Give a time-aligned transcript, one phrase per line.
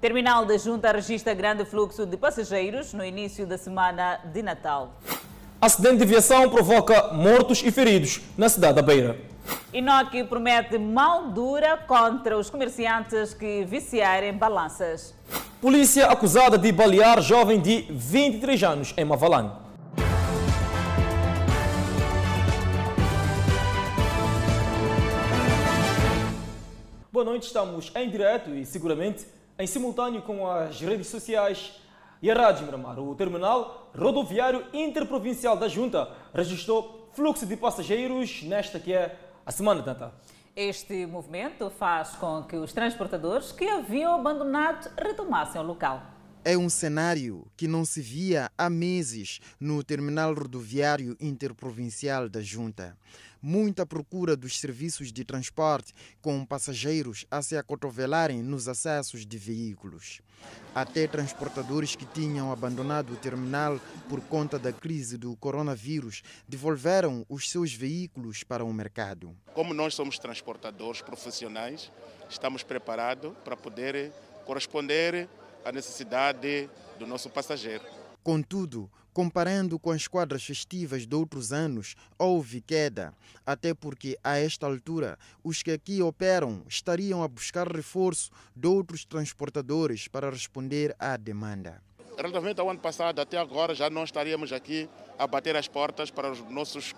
[0.00, 4.92] Terminal da Junta registra grande fluxo de passageiros no início da semana de Natal.
[5.58, 9.16] Acidente de aviação provoca mortos e feridos na cidade da Beira.
[9.72, 15.14] Inoki promete mão dura contra os comerciantes que viciarem balanças.
[15.62, 19.50] Polícia acusada de balear jovem de 23 anos em Mavalane.
[27.10, 29.24] Boa noite, estamos em direto e seguramente
[29.58, 31.72] em simultâneo com as redes sociais
[32.20, 32.98] e a Rádio Miramar.
[32.98, 39.82] O terminal rodoviário interprovincial da Junta registrou fluxo de passageiros nesta que é a Semana
[39.82, 40.12] Natal.
[40.54, 46.15] Este movimento faz com que os transportadores que haviam abandonado retomassem o local.
[46.48, 52.96] É um cenário que não se via há meses no terminal rodoviário interprovincial da Junta.
[53.42, 55.92] Muita procura dos serviços de transporte,
[56.22, 60.20] com passageiros a se acotovelarem nos acessos de veículos.
[60.72, 67.50] Até transportadores que tinham abandonado o terminal por conta da crise do coronavírus devolveram os
[67.50, 69.36] seus veículos para o mercado.
[69.52, 71.90] Como nós somos transportadores profissionais,
[72.30, 74.12] estamos preparados para poder
[74.44, 75.28] corresponder
[75.66, 77.82] à necessidade do nosso passageiro.
[78.22, 83.12] Contudo, comparando com as quadras festivas de outros anos, houve queda,
[83.44, 89.04] até porque a esta altura os que aqui operam estariam a buscar reforço de outros
[89.04, 91.82] transportadores para responder à demanda.
[92.16, 96.30] Relativamente ao ano passado, até agora já não estaríamos aqui a bater as portas para
[96.30, 96.94] os nossos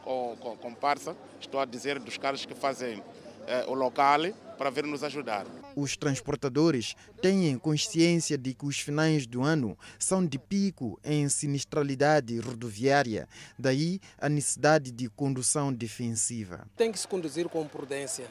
[0.60, 3.02] comparsas, estou a dizer dos caras que fazem
[3.46, 4.20] eh, o local,
[4.58, 5.46] para vir nos ajudar.
[5.76, 12.38] Os transportadores têm consciência de que os finais do ano são de pico em sinistralidade
[12.40, 16.66] rodoviária, daí a necessidade de condução defensiva.
[16.76, 18.26] Tem que se conduzir com prudência.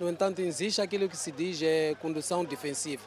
[0.00, 3.02] No entanto, existe aquilo que se diz é condução defensiva.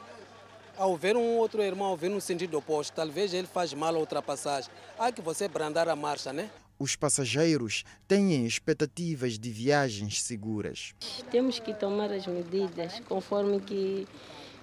[0.76, 4.70] Ao ver um outro irmão vir no sentido oposto, talvez ele faz mal a ultrapassagem.
[4.98, 6.50] Há que você brandar a marcha, né?
[6.80, 10.94] Os passageiros têm expectativas de viagens seguras.
[11.30, 14.08] Temos que tomar as medidas conforme que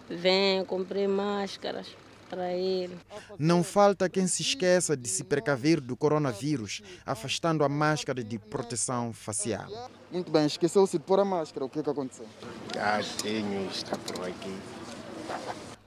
[0.10, 1.88] vem, comprei máscaras
[2.28, 2.98] para ele.
[3.38, 9.14] Não falta quem se esqueça de se precaver do coronavírus, afastando a máscara de proteção
[9.14, 9.70] facial.
[10.12, 12.26] Muito bem, esqueceu-se de pôr a máscara, o que, é que aconteceu?
[12.76, 14.58] Ah, tenho, está por aqui.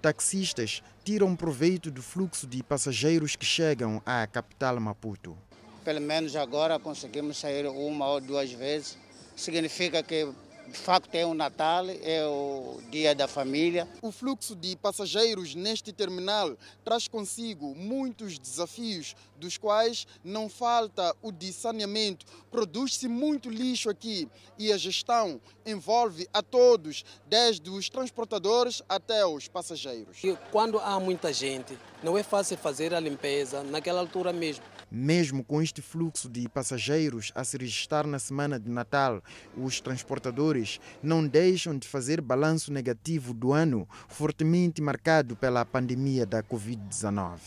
[0.01, 5.37] Taxistas tiram proveito do fluxo de passageiros que chegam à capital Maputo
[5.85, 8.97] pelo menos agora conseguimos sair uma ou duas vezes.
[9.37, 10.29] Significa que
[10.71, 13.89] de facto é o Natal, é o dia da família.
[14.01, 21.33] O fluxo de passageiros neste terminal traz consigo muitos desafios, dos quais não falta o
[21.33, 22.25] de saneamento.
[22.51, 29.49] Produz-se muito lixo aqui e a gestão envolve a todos, desde os transportadores até os
[29.49, 30.23] passageiros.
[30.53, 34.65] Quando há muita gente, não é fácil fazer a limpeza naquela altura mesmo.
[34.91, 39.23] Mesmo com este fluxo de passageiros a se registrar na semana de Natal,
[39.57, 46.43] os transportadores não deixam de fazer balanço negativo do ano, fortemente marcado pela pandemia da
[46.43, 47.39] Covid-19.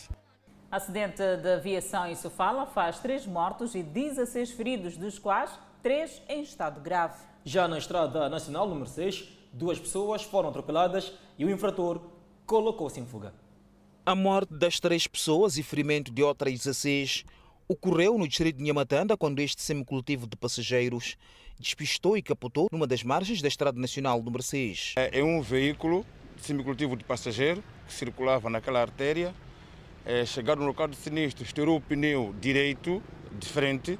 [0.70, 5.50] Acidente de aviação em Sofala faz três mortos e 16 feridos, dos quais
[5.82, 7.22] três em estado grave.
[7.44, 12.00] Já na estrada nacional número 6, duas pessoas foram atropeladas e o infrator
[12.46, 13.43] colocou-se em fuga.
[14.06, 17.24] A morte das três pessoas e ferimento de outras 16
[17.66, 21.16] ocorreu no distrito de Nhamatanda quando este semicultivo de passageiros
[21.58, 24.96] despistou e capotou numa das margens da Estrada Nacional número 6.
[24.98, 26.04] É um veículo
[26.36, 29.34] semicultivo de passageiro que circulava naquela artéria.
[30.04, 33.98] É, chegado no local do sinistro, estourou o pneu direito, de frente,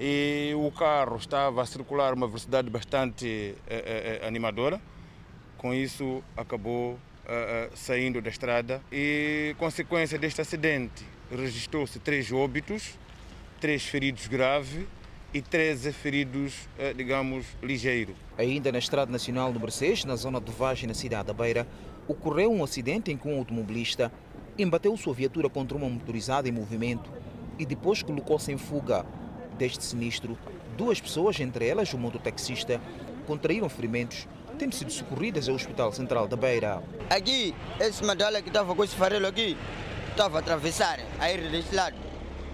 [0.00, 4.80] e o carro estava a circular a uma velocidade bastante é, é, animadora.
[5.58, 12.98] Com isso, acabou Uh, saindo da estrada e consequência deste acidente registrou-se três óbitos,
[13.58, 14.86] três feridos graves
[15.32, 18.14] e 13 feridos, uh, digamos, ligeiros.
[18.36, 21.66] Ainda na Estrada Nacional número 6, na zona do Vagem, na cidade da Beira,
[22.06, 24.12] ocorreu um acidente em que um automobilista
[24.58, 27.10] embateu sua viatura contra uma motorizada em movimento
[27.58, 29.04] e depois colocou-se em fuga.
[29.56, 30.36] Deste sinistro,
[30.76, 32.80] duas pessoas, entre elas o mototaxista,
[33.26, 36.82] contraíram ferimentos tendo sido socorridas ao Hospital Central da Beira.
[37.10, 39.56] Aqui, esse medalha que estava com esse farelo aqui,
[40.10, 41.96] estava a atravessar, a ir deste lado.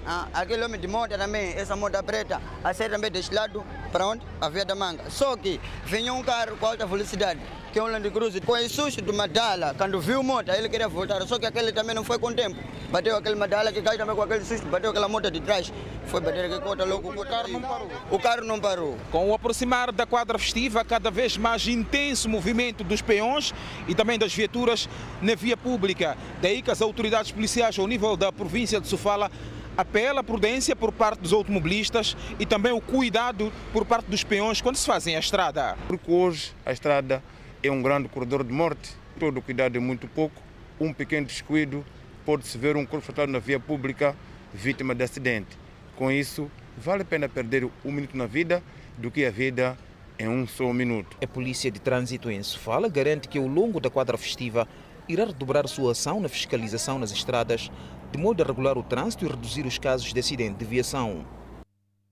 [0.06, 4.06] Ah, aquele homem de moto também, essa moto preta, a sair também deste lado, para
[4.06, 4.26] onde?
[4.40, 5.10] A Via da Manga.
[5.10, 7.38] Só que vinha um carro com alta velocidade,
[7.72, 10.68] que é um Land Cruiser, com o susto do Madala, quando viu a moto, ele
[10.68, 12.56] queria voltar, só que aquele também não foi com tempo.
[12.90, 15.72] bateu aquele medalha que cai também com aquele susto, bateu aquela moto de trás.
[16.06, 17.10] Foi bater aquele cota louco.
[17.10, 17.88] O carro não parou.
[18.10, 18.98] O carro não parou.
[19.12, 23.54] Com o aproximar da quadra festiva, cada vez mais intenso movimento dos peões
[23.86, 24.88] e também das viaturas
[25.22, 26.16] na via pública.
[26.42, 29.30] Daí que as autoridades policiais ao nível da província de Sofala
[29.76, 34.60] apela a prudência por parte dos automobilistas e também o cuidado por parte dos peões
[34.60, 35.78] quando se fazem a estrada.
[35.86, 37.22] Porque hoje a estrada
[37.62, 38.94] é um grande corredor de morte.
[39.18, 40.40] Todo cuidado é muito pouco.
[40.80, 41.84] Um pequeno descuido
[42.24, 44.16] pode-se ver um corpo fatal na via pública
[44.52, 45.58] vítima de acidente.
[45.96, 48.62] Com isso, vale a pena perder um minuto na vida
[48.96, 49.76] do que a vida
[50.18, 51.16] em um só minuto.
[51.22, 54.66] A Polícia de Trânsito em Sofala garante que ao longo da quadra festiva
[55.08, 57.70] irá redobrar sua ação na fiscalização nas estradas,
[58.10, 61.26] de modo a regular o trânsito e reduzir os casos de acidente de viação.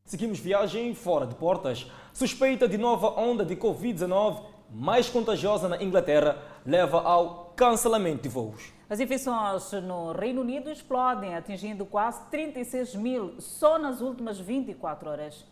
[0.04, 1.86] Seguimos viagem fora de portas.
[2.12, 8.72] Suspeita de nova onda de Covid-19 mais contagiosa na Inglaterra leva ao cancelamento de voos.
[8.88, 15.44] As infecções no Reino Unido explodem, atingindo quase 36 mil só nas últimas 24 horas.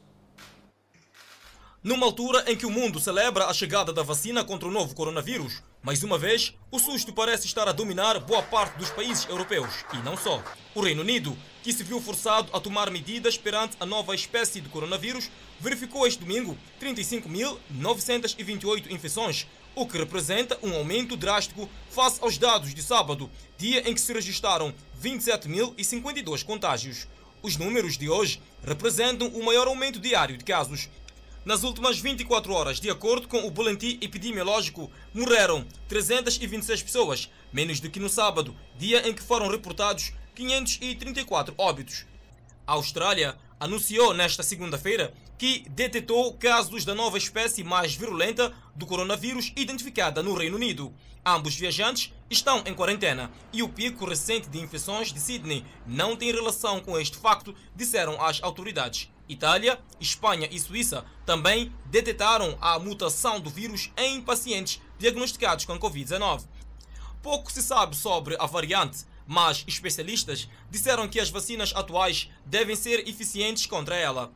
[1.83, 5.63] Numa altura em que o mundo celebra a chegada da vacina contra o novo coronavírus,
[5.87, 9.99] mais uma vez, o susto parece estar a dominar boa parte dos países europeus, e
[9.99, 10.43] não só.
[10.75, 14.69] O Reino Unido, que se viu forçado a tomar medidas perante a nova espécie de
[14.69, 15.31] coronavírus,
[15.61, 19.47] verificou este domingo 35.928 infecções,
[19.77, 24.13] o que representa um aumento drástico face aos dados de sábado, dia em que se
[24.13, 27.07] registraram 27.052 contágios.
[27.45, 30.89] Os números de hoje representam o maior aumento diário de casos.
[31.47, 37.89] Nas últimas 24 horas, de acordo com o boletim epidemiológico, morreram 326 pessoas, menos do
[37.89, 42.05] que no sábado, dia em que foram reportados 534 óbitos.
[42.67, 49.53] A Austrália anunciou nesta segunda-feira que detectou casos da nova espécie mais virulenta do coronavírus
[49.55, 50.93] identificada no Reino Unido.
[51.25, 56.33] Ambos viajantes estão em quarentena e o pico recente de infecções de Sydney não tem
[56.33, 59.09] relação com este facto, disseram as autoridades.
[59.29, 66.45] Itália, Espanha e Suíça também detectaram a mutação do vírus em pacientes diagnosticados com Covid-19.
[67.23, 73.09] Pouco se sabe sobre a variante, mas especialistas disseram que as vacinas atuais devem ser
[73.09, 74.33] eficientes contra ela.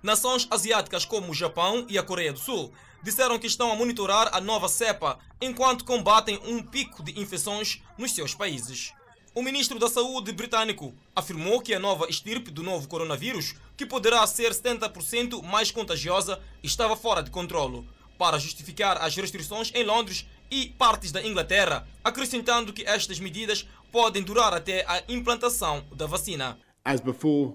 [0.00, 4.30] Nações asiáticas como o Japão e a Coreia do Sul disseram que estão a monitorar
[4.32, 8.92] a nova cepa enquanto combatem um pico de infecções nos seus países.
[9.34, 14.26] O ministro da Saúde britânico afirmou que a nova estirpe do novo coronavírus, que poderá
[14.26, 17.86] ser 70% mais contagiosa, estava fora de controlo,
[18.16, 24.22] para justificar as restrições em Londres e partes da Inglaterra, acrescentando que estas medidas podem
[24.22, 26.58] durar até a implantação da vacina.
[26.84, 27.54] As before,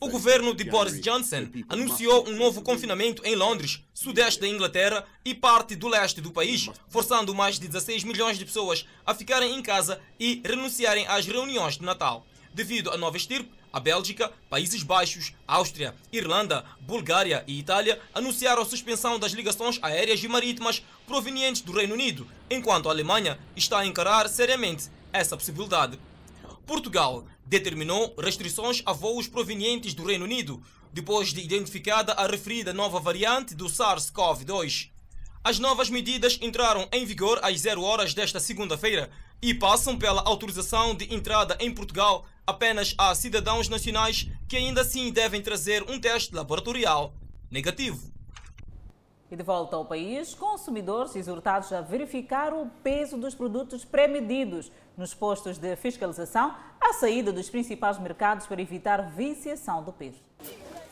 [0.00, 5.34] o governo de Boris Johnson anunciou um novo confinamento em Londres, sudeste da Inglaterra e
[5.34, 9.62] parte do leste do país, forçando mais de 16 milhões de pessoas a ficarem em
[9.62, 12.26] casa e renunciarem às reuniões de Natal.
[12.54, 18.64] Devido à nova estirpe, a Bélgica, Países Baixos, Áustria, Irlanda, Bulgária e Itália anunciaram a
[18.64, 23.86] suspensão das ligações aéreas e marítimas provenientes do Reino Unido, enquanto a Alemanha está a
[23.86, 25.98] encarar seriamente essa possibilidade.
[26.64, 30.62] Portugal determinou restrições a voos provenientes do Reino Unido,
[30.92, 34.90] depois de identificada a referida nova variante do SARS-CoV-2.
[35.42, 39.10] As novas medidas entraram em vigor às 0 horas desta segunda-feira
[39.42, 45.10] e passam pela autorização de entrada em Portugal apenas a cidadãos nacionais que ainda assim
[45.12, 47.14] devem trazer um teste laboratorial
[47.50, 48.13] negativo.
[49.30, 55.14] E de volta ao país, consumidores exortados a verificar o peso dos produtos pré-medidos nos
[55.14, 60.20] postos de fiscalização à saída dos principais mercados para evitar viciação do peso.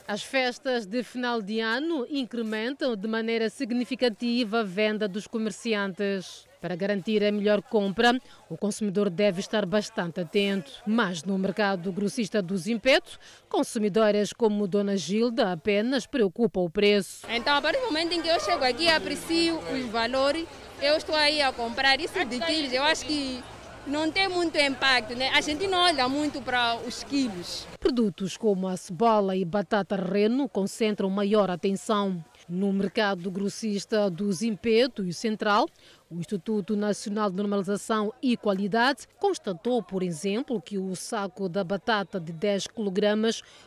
[0.09, 6.47] As festas de final de ano incrementam de maneira significativa a venda dos comerciantes.
[6.63, 8.17] Para garantir a melhor compra,
[8.49, 10.71] o consumidor deve estar bastante atento.
[10.87, 17.27] Mas no mercado grossista dos impetos, consumidoras como Dona Gilda apenas preocupam o preço.
[17.29, 20.47] Então, a partir do momento em que eu chego aqui e aprecio os valores,
[20.81, 22.73] eu estou aí a comprar isso de quilos.
[22.73, 23.43] Eu acho que
[23.85, 25.31] não tem muito impacto, né?
[25.31, 27.67] A gente não olha muito para os quilos.
[27.81, 32.25] Produtos como a cebola e batata reno concentram maior atenção.
[32.49, 35.67] No mercado grossista dos Impeto e Central,
[36.13, 42.21] o Instituto Nacional de Normalização e Qualidade constatou, por exemplo, que o saco da batata
[42.21, 43.03] de 10 kg,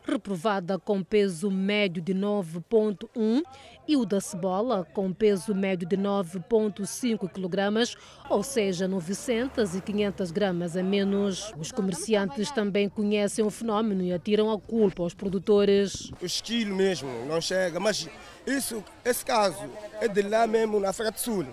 [0.03, 3.41] reprovada com peso médio de 9,1
[3.87, 7.97] e o da cebola com peso médio de 9,5 kg,
[8.29, 11.51] ou seja, 900 e 500 gramas a menos.
[11.57, 16.11] Os comerciantes também conhecem o fenómeno e atiram a culpa aos produtores.
[16.21, 18.07] O estilo mesmo não chega, mas
[18.45, 19.63] isso, esse caso
[19.99, 21.45] é de lá mesmo, na África do Sul.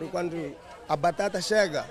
[0.00, 0.56] Porque quando
[0.88, 1.84] a batata chega,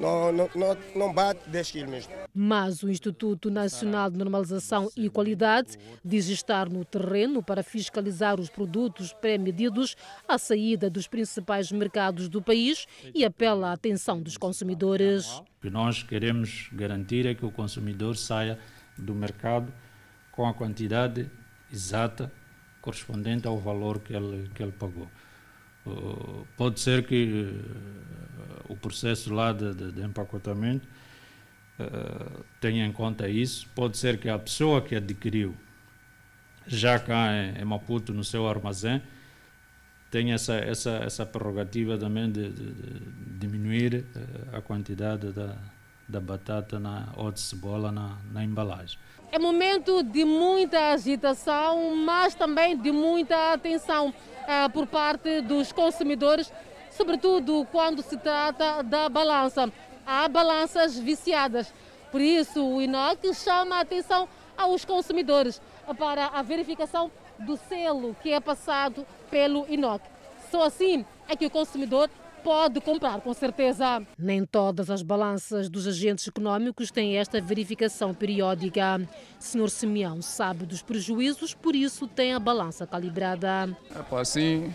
[0.00, 2.12] não, não, não, não bate 10 quilos mesmo.
[2.34, 8.48] Mas o Instituto Nacional de Normalização e Qualidade diz estar no terreno para fiscalizar os
[8.48, 9.94] produtos pré-medidos
[10.26, 15.26] à saída dos principais mercados do país e apela à atenção dos consumidores.
[15.26, 18.58] O que nós queremos garantir é que o consumidor saia
[18.96, 19.70] do mercado
[20.32, 21.30] com a quantidade
[21.70, 22.32] exata
[22.80, 25.06] correspondente ao valor que ele, que ele pagou.
[25.84, 30.86] Uh, pode ser que uh, o processo lá de, de, de empacotamento
[31.80, 33.68] uh, tenha em conta isso.
[33.74, 35.56] Pode ser que a pessoa que adquiriu,
[36.66, 39.02] já cá em Maputo, no seu armazém,
[40.10, 44.04] tenha essa, essa, essa prerrogativa também de, de, de diminuir
[44.52, 45.56] a quantidade da,
[46.08, 48.98] da batata na, ou de cebola na, na embalagem.
[49.34, 54.12] É momento de muita agitação, mas também de muita atenção
[54.46, 56.52] eh, por parte dos consumidores,
[56.90, 59.72] sobretudo quando se trata da balança.
[60.04, 61.72] Há balanças viciadas,
[62.10, 65.62] por isso o INOC chama a atenção aos consumidores
[65.98, 70.02] para a verificação do selo que é passado pelo INOC.
[70.50, 72.10] Só assim é que o consumidor
[72.42, 74.02] pode comprar, com certeza.
[74.18, 79.00] Nem todas as balanças dos agentes econômicos têm esta verificação periódica.
[79.38, 83.76] Senhor Simeão sabe dos prejuízos, por isso tem a balança calibrada.
[83.90, 84.74] É, assim,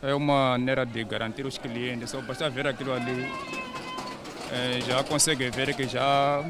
[0.00, 2.10] é uma maneira de garantir os clientes.
[2.10, 3.26] Só basta ver aquilo ali,
[4.52, 6.44] é, já consegue ver que já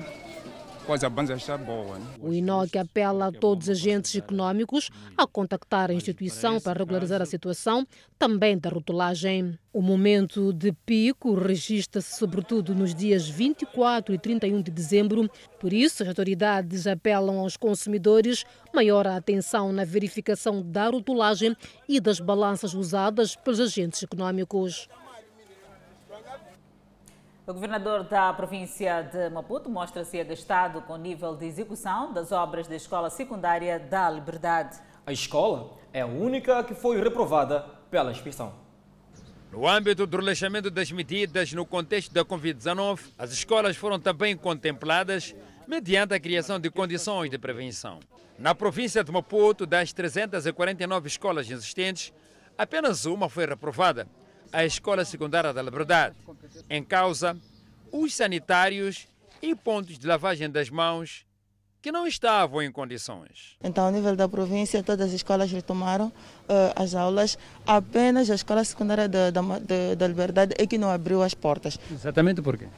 [2.20, 7.26] O INOC apela a todos os agentes econômicos a contactar a instituição para regularizar a
[7.26, 7.86] situação,
[8.18, 9.58] também da rotulagem.
[9.72, 16.02] O momento de pico registra-se sobretudo nos dias 24 e 31 de dezembro, por isso
[16.02, 21.56] as autoridades apelam aos consumidores maior atenção na verificação da rotulagem
[21.88, 24.88] e das balanças usadas pelos agentes econômicos.
[27.44, 32.68] O governador da província de Maputo mostra-se agastado com o nível de execução das obras
[32.68, 34.78] da Escola Secundária da Liberdade.
[35.04, 38.54] A escola é a única que foi reprovada pela inspeção.
[39.50, 45.34] No âmbito do relaxamento das medidas no contexto da Covid-19, as escolas foram também contempladas
[45.66, 47.98] mediante a criação de condições de prevenção.
[48.38, 52.12] Na província de Maputo, das 349 escolas existentes,
[52.56, 54.06] apenas uma foi reprovada,
[54.52, 56.14] a Escola Secundária da Liberdade.
[56.68, 57.36] Em causa,
[57.90, 59.08] os sanitários
[59.40, 61.24] e pontos de lavagem das mãos
[61.80, 63.56] que não estavam em condições.
[63.62, 66.12] Então, ao nível da província, todas as escolas retomaram uh,
[66.76, 69.42] as aulas, apenas a Escola Secundária da, da,
[69.98, 71.76] da Liberdade é que não abriu as portas.
[71.90, 72.68] Exatamente por quê?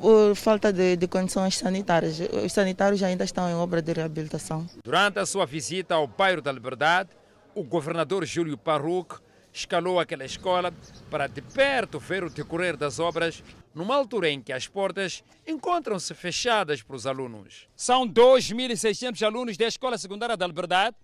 [0.00, 2.20] Por falta de, de, condições sanitárias.
[2.44, 4.64] Os sanitários ainda estão em obra de reabilitação.
[4.84, 7.10] Durante a sua visita ao bairro da Liberdade,
[7.52, 9.16] o governador Júlio Parruc
[9.56, 10.72] escalou aquela escola
[11.10, 13.42] para de perto ver o decorrer das obras,
[13.74, 17.66] numa altura em que as portas encontram-se fechadas para os alunos.
[17.74, 20.96] São 2.600 alunos da Escola Secundária da Liberdade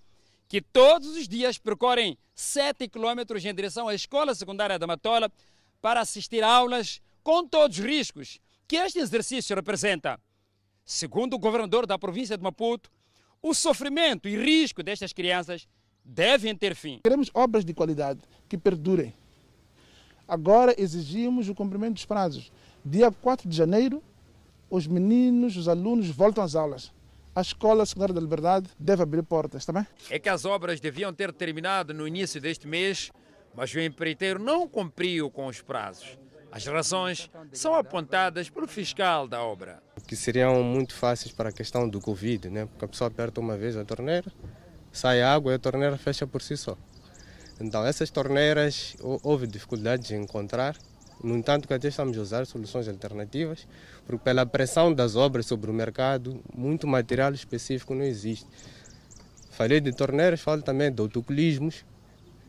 [0.49, 5.33] que todos os dias percorrem 7 quilômetros em direção à Escola Secundária da Matola
[5.81, 10.21] para assistir aulas com todos os riscos que este exercício representa.
[10.85, 12.91] Segundo o governador da província de Maputo,
[13.41, 15.67] o sofrimento e risco destas crianças
[16.05, 17.01] devem ter fim.
[17.03, 19.15] Queremos obras de qualidade que perdurem.
[20.27, 22.53] Agora exigimos o cumprimento dos prazos.
[22.85, 24.03] Dia 4 de janeiro,
[24.71, 26.93] os meninos, os alunos voltam às aulas.
[27.35, 29.87] A Escola Secundária da Liberdade deve abrir portas, está bem?
[30.11, 33.11] É que as obras deviam ter terminado no início deste mês,
[33.55, 36.19] mas o empreiteiro não cumpriu com os prazos.
[36.51, 39.83] As razões são apontadas pelo fiscal da obra.
[40.07, 42.67] Que seriam muito fáceis para a questão do Covid, né?
[42.67, 44.31] porque a pessoa aperta uma vez a torneira,
[44.93, 46.77] sai água e a torneira fecha por si só.
[47.61, 50.77] Então, essas torneiras houve dificuldades em encontrar,
[51.23, 53.67] no entanto, que até estamos a usar soluções alternativas,
[54.05, 58.47] porque pela pressão das obras sobre o mercado, muito material específico não existe.
[59.51, 61.85] Falei de torneiras, falo também de autocolismos.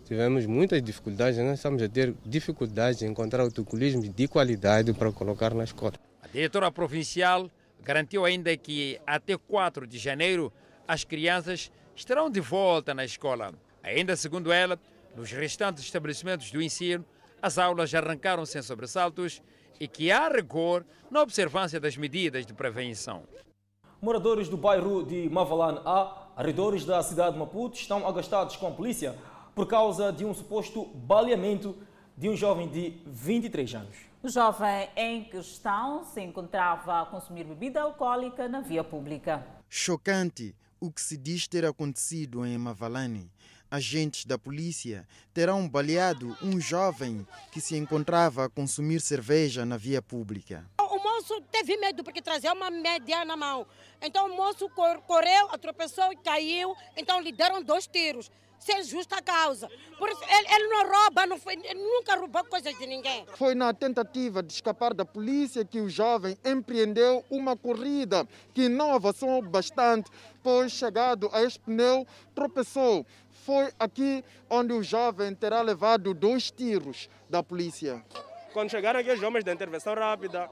[0.05, 5.53] Tivemos muitas dificuldades, nós estamos a ter dificuldades em encontrar autocolismos de qualidade para colocar
[5.53, 5.93] na escola.
[6.21, 7.49] A diretora provincial
[7.83, 10.51] garantiu ainda que até 4 de janeiro
[10.87, 13.53] as crianças estarão de volta na escola.
[13.81, 14.79] Ainda segundo ela,
[15.15, 17.05] nos restantes estabelecimentos do ensino,
[17.41, 19.41] as aulas arrancaram sem sobressaltos
[19.79, 23.23] e que há rigor na observância das medidas de prevenção.
[24.01, 28.71] Moradores do bairro de Mavalan A, arredores da cidade de Maputo, estão agastados com a
[28.71, 29.15] polícia
[29.53, 31.77] por causa de um suposto baleamento
[32.17, 33.97] de um jovem de 23 anos.
[34.21, 39.45] O jovem em questão se encontrava a consumir bebida alcoólica na via pública.
[39.69, 43.31] Chocante o que se diz ter acontecido em Mavalane.
[43.71, 50.01] Agentes da polícia terão baleado um jovem que se encontrava a consumir cerveja na via
[50.01, 50.69] pública.
[50.77, 53.65] O moço teve medo porque trazia uma média na mão.
[54.01, 54.69] Então o moço
[55.07, 56.75] correu, tropeçou e caiu.
[56.97, 58.29] Então lhe deram dois tiros
[58.63, 59.69] sem justa causa.
[59.99, 63.25] Por isso, ele, ele não rouba, não foi, nunca roubou coisas de ninguém.
[63.35, 68.93] Foi na tentativa de escapar da polícia que o jovem empreendeu uma corrida que não
[68.93, 70.09] avançou bastante,
[70.41, 73.05] pois chegado a este pneu, tropeçou.
[73.45, 78.03] Foi aqui onde o jovem terá levado dois tiros da polícia.
[78.53, 80.49] Quando chegaram aqui os homens da intervenção rápida,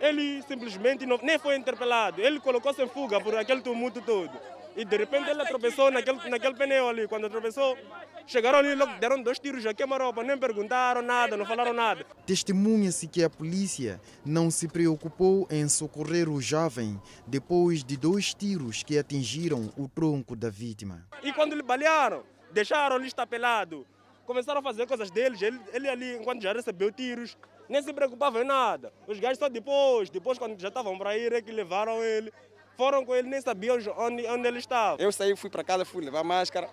[0.00, 4.32] ele simplesmente não, nem foi interpelado, ele colocou-se em fuga por aquele tumulto todo.
[4.76, 7.06] E de repente ele tropeçou naquele, naquele pneu ali.
[7.06, 7.78] Quando tropeçou,
[8.26, 12.04] chegaram ali, logo, deram dois tiros a queima-roupa, nem perguntaram nada, não falaram nada.
[12.26, 18.82] Testemunha-se que a polícia não se preocupou em socorrer o jovem depois de dois tiros
[18.82, 21.06] que atingiram o tronco da vítima.
[21.22, 23.86] E quando lhe balearam, deixaram ele estapelado.
[24.26, 27.36] Começaram a fazer coisas deles, ele, ele ali, enquanto já recebeu tiros,
[27.68, 28.92] nem se preocupava em nada.
[29.06, 32.32] Os gajos só depois, depois quando já estavam para ir, é que levaram ele
[32.76, 35.00] foram com ele, nem sabiam onde, onde ele estava.
[35.00, 36.68] Eu saí, fui para casa, fui levar máscara,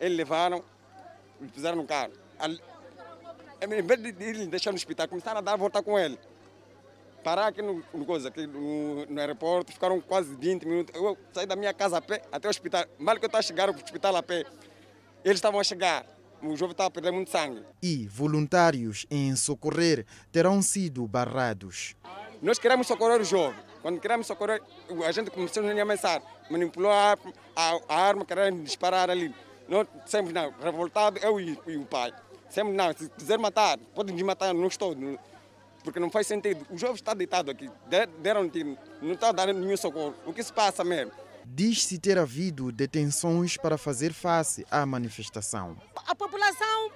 [0.00, 0.64] eles levaram,
[1.40, 2.12] me puseram no carro.
[3.60, 6.18] Em vez de ele deixar no hospital, começaram a dar a volta com ele.
[7.22, 10.94] Parar aqui no, no, coisa, aqui no, no, aeroporto, ficaram quase 20 minutos.
[10.94, 12.84] Eu saí da minha casa a pé até o hospital.
[12.98, 14.44] Mal que eu estava chegando para o hospital a pé,
[15.24, 16.04] eles estavam a chegar.
[16.42, 17.62] O jovem estava a perder muito sangue.
[17.82, 21.96] E voluntários em socorrer terão sido barrados.
[22.44, 24.62] Nós queremos socorrer o jovem quando queremos socorrer,
[25.06, 27.18] a gente começou a ameaçar, manipulou a,
[27.54, 29.34] a, a arma, querendo disparar ali.
[29.68, 32.10] Nós sempre não, revoltado, eu e, e, o pai.
[32.48, 34.96] Sempre não, se quiser matar, pode nos matar, não estou.
[35.82, 36.66] Porque não faz sentido.
[36.70, 37.70] O jovem está deitado aqui,
[38.22, 40.14] deram tiro, não está dando nenhum socorro.
[40.24, 41.12] O que se passa mesmo?
[41.44, 45.76] Diz-se ter havido detenções para fazer face à manifestação.
[46.06, 46.90] A população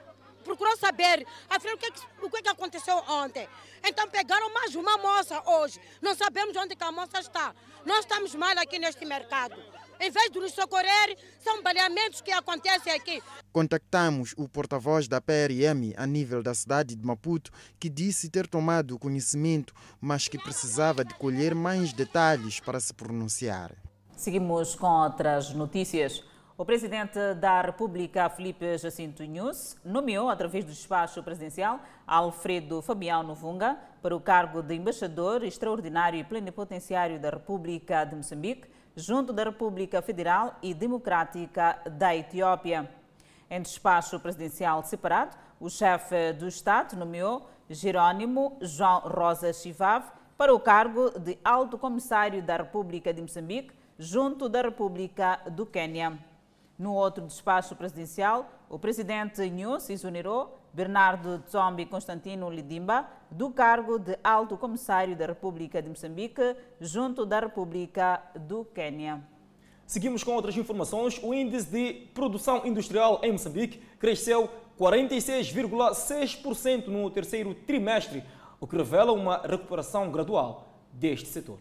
[0.49, 3.47] procurou saber, afinal, o que, o que aconteceu ontem.
[3.85, 5.78] Então pegaram mais uma moça hoje.
[6.00, 7.55] Não sabemos onde que a moça está.
[7.85, 9.57] Nós estamos mal aqui neste mercado.
[10.00, 13.23] Em vez de nos socorrer, são baleamentos que acontecem aqui.
[13.52, 18.99] Contactamos o porta-voz da PRM a nível da cidade de Maputo, que disse ter tomado
[18.99, 23.73] conhecimento, mas que precisava de colher mais detalhes para se pronunciar.
[24.17, 26.25] Seguimos com outras notícias.
[26.60, 33.78] O presidente da República, Felipe Jacinto Nunes, nomeou, através do despacho presidencial, Alfredo Fabião Novunga
[34.02, 40.02] para o cargo de embaixador extraordinário e plenipotenciário da República de Moçambique, junto da República
[40.02, 42.90] Federal e Democrática da Etiópia.
[43.49, 50.58] Em despacho presidencial separado, o chefe do Estado nomeou Jerônimo João Rosa Chivav para o
[50.58, 56.18] cargo de Alto Comissário da República de Moçambique, junto da República do Quênia.
[56.78, 64.17] No outro despacho presidencial, o presidente News exonerou Bernardo Tsombi Constantino Lidimba do cargo de
[64.23, 69.21] Alto Comissário da República de Moçambique, junto da República do Quênia.
[69.84, 71.21] Seguimos com outras informações.
[71.21, 78.23] O índice de produção industrial em Moçambique cresceu 46,6% no terceiro trimestre,
[78.60, 81.58] o que revela uma recuperação gradual deste setor.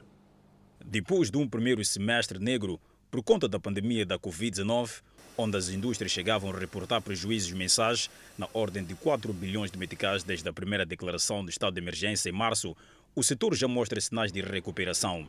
[0.86, 5.02] Depois de um primeiro semestre negro, por conta da pandemia da Covid-19,
[5.38, 10.24] onde as indústrias chegavam a reportar prejuízos mensais na ordem de 4 bilhões de meticais
[10.24, 12.76] desde a primeira declaração de estado de emergência em março,
[13.16, 15.28] o setor já mostra sinais de recuperação.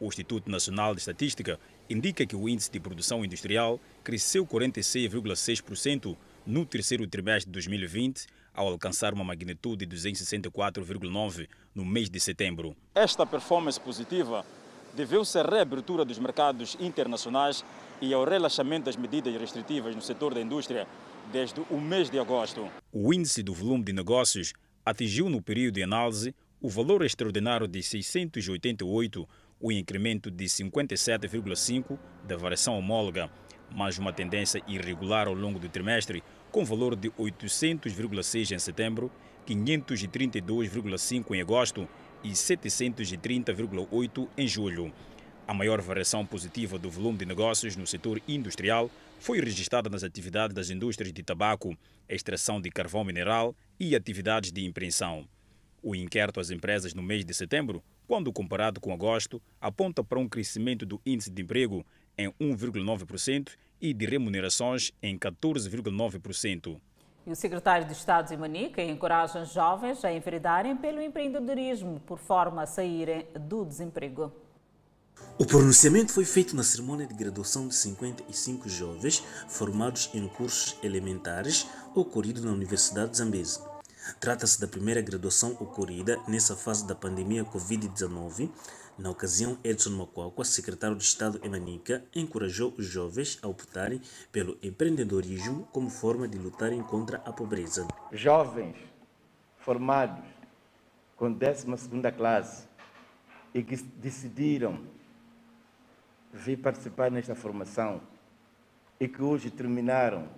[0.00, 1.58] O Instituto Nacional de Estatística
[1.90, 8.68] indica que o índice de produção industrial cresceu 46,6% no terceiro trimestre de 2020, ao
[8.68, 12.76] alcançar uma magnitude de 264,9% no mês de setembro.
[12.94, 14.46] Esta performance positiva
[14.98, 17.64] deveu-se à reabertura dos mercados internacionais
[18.00, 20.88] e ao relaxamento das medidas restritivas no setor da indústria
[21.32, 22.68] desde o mês de agosto.
[22.92, 24.52] O índice do volume de negócios
[24.84, 29.28] atingiu no período de análise o valor extraordinário de 688,
[29.60, 33.30] o incremento de 57,5 da variação homóloga,
[33.72, 39.12] mas uma tendência irregular ao longo do trimestre, com valor de 800,6 em setembro,
[39.46, 41.88] 532,5 em agosto
[42.22, 44.92] e 730,8 em julho.
[45.46, 50.54] A maior variação positiva do volume de negócios no setor industrial foi registrada nas atividades
[50.54, 51.76] das indústrias de tabaco,
[52.08, 55.26] extração de carvão mineral e atividades de impressão.
[55.82, 60.28] O inquérito às empresas no mês de setembro, quando comparado com agosto, aponta para um
[60.28, 66.80] crescimento do índice de emprego em 1,9% e de remunerações em 14,9%.
[67.28, 72.18] E o secretário de Estado de Manica encoraja os jovens a enveredarem pelo empreendedorismo por
[72.18, 74.32] forma a saírem do desemprego.
[75.38, 81.66] O pronunciamento foi feito na cerimônia de graduação de 55 jovens formados em cursos elementares
[81.94, 83.77] ocorrido na Universidade de.
[84.20, 88.50] Trata-se da primeira graduação ocorrida nessa fase da pandemia Covid-19.
[88.98, 94.00] Na ocasião, Edson Macuacua, secretário de Estado em Manica, encorajou os jovens a optarem
[94.32, 97.86] pelo empreendedorismo como forma de lutarem contra a pobreza.
[98.12, 98.76] Jovens
[99.58, 100.24] formados
[101.16, 101.66] com 12
[102.16, 102.66] classe
[103.54, 104.80] e que decidiram
[106.32, 108.00] vir participar nesta formação
[108.98, 110.28] e que hoje terminaram,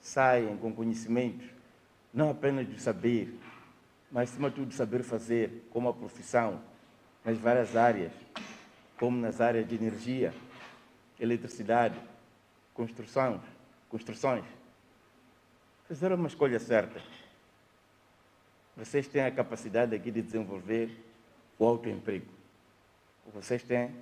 [0.00, 1.46] saem com conhecimentos,
[2.12, 3.38] não apenas do saber,
[4.10, 6.60] mas acima de tudo de saber fazer como a profissão
[7.24, 8.12] nas várias áreas,
[8.98, 10.34] como nas áreas de energia,
[11.18, 11.98] eletricidade,
[12.74, 13.40] construção,
[13.88, 14.44] construções.
[15.88, 17.00] Fizeram uma escolha certa.
[18.76, 20.90] Vocês têm a capacidade aqui de desenvolver
[21.58, 22.26] o autoemprego.
[23.32, 23.94] Vocês têm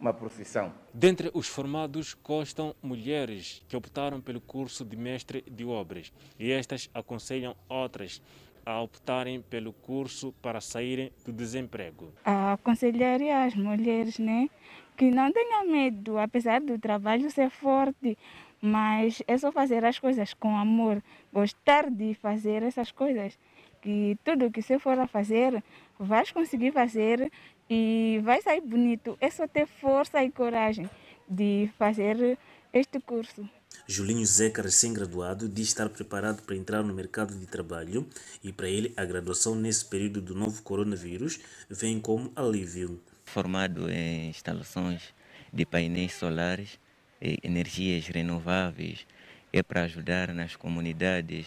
[0.00, 0.72] uma profissão.
[0.92, 6.88] Dentre os formados constam mulheres que optaram pelo curso de mestre de obras e estas
[6.94, 8.22] aconselham outras
[8.64, 12.12] a optarem pelo curso para saírem do desemprego.
[12.24, 14.48] Aconselharia as mulheres né,
[14.96, 18.18] que não tenham medo, apesar do trabalho ser forte,
[18.60, 23.38] mas é só fazer as coisas com amor, gostar de fazer essas coisas,
[23.80, 25.62] que tudo que você for a fazer,
[25.98, 27.30] vais conseguir fazer
[27.68, 29.16] e vai sair bonito.
[29.20, 30.88] É só ter força e coragem
[31.28, 32.38] de fazer
[32.72, 33.48] este curso.
[33.86, 38.06] Julinho Zeca, recém-graduado, diz estar preparado para entrar no mercado de trabalho
[38.42, 43.00] e para ele a graduação nesse período do novo coronavírus vem como alívio.
[43.24, 45.14] Formado em instalações
[45.52, 46.78] de painéis solares
[47.20, 49.06] e energias renováveis,
[49.52, 51.46] é para ajudar nas comunidades,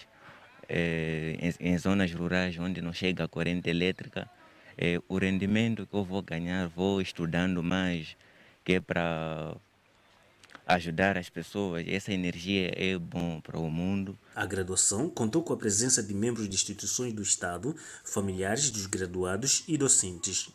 [0.67, 4.29] eh, em, em zonas rurais onde não chega a corrente elétrica,
[4.77, 8.15] é, o rendimento que eu vou ganhar, vou estudando mais,
[8.63, 9.55] que é para
[10.67, 11.85] ajudar as pessoas.
[11.87, 14.17] Essa energia é bom para o mundo.
[14.35, 19.63] A graduação contou com a presença de membros de instituições do Estado, familiares dos graduados
[19.67, 20.49] e docentes.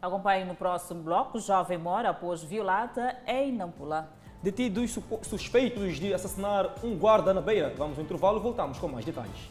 [0.00, 1.38] Acompanhe no próximo bloco.
[1.38, 4.12] Jovem mora após violada em Nampula.
[4.42, 7.72] Detidos suspeitos de assassinar um guarda na beira.
[7.78, 9.48] Vamos ao intervalo e voltamos com mais detalhes.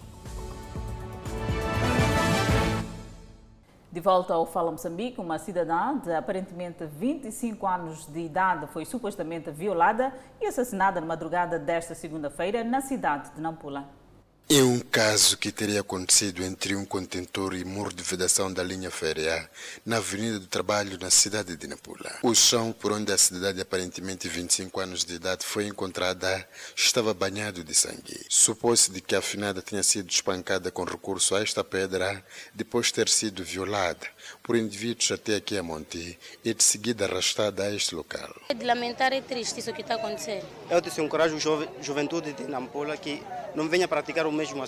[3.92, 9.52] De volta ao Fala Moçambique, uma cidadã de aparentemente 25 anos de idade foi supostamente
[9.52, 14.01] violada e assassinada na madrugada desta segunda-feira na cidade de Nampula.
[14.50, 18.92] É um caso que teria acontecido entre um contentor e muro de vedação da linha
[18.92, 19.50] férrea
[19.86, 22.20] na Avenida do Trabalho, na cidade de Nampula.
[22.22, 27.14] O chão por onde a cidade de aparentemente 25 anos de idade foi encontrada estava
[27.14, 28.26] banhado de sangue.
[28.28, 32.22] Supôs-se de que a finada tinha sido espancada com recurso a esta pedra
[32.54, 34.06] depois de ter sido violada
[34.44, 38.34] por indivíduos até aqui a Monte e de seguida arrastada a este local.
[38.50, 40.46] É de lamentar, é triste isso que está acontecendo.
[40.70, 43.22] Eu desencorajo a juventude de Nampula que
[43.56, 44.64] não venha praticar o mesmo,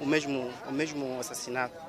[0.00, 1.85] o mesmo, o mesmo assassinato.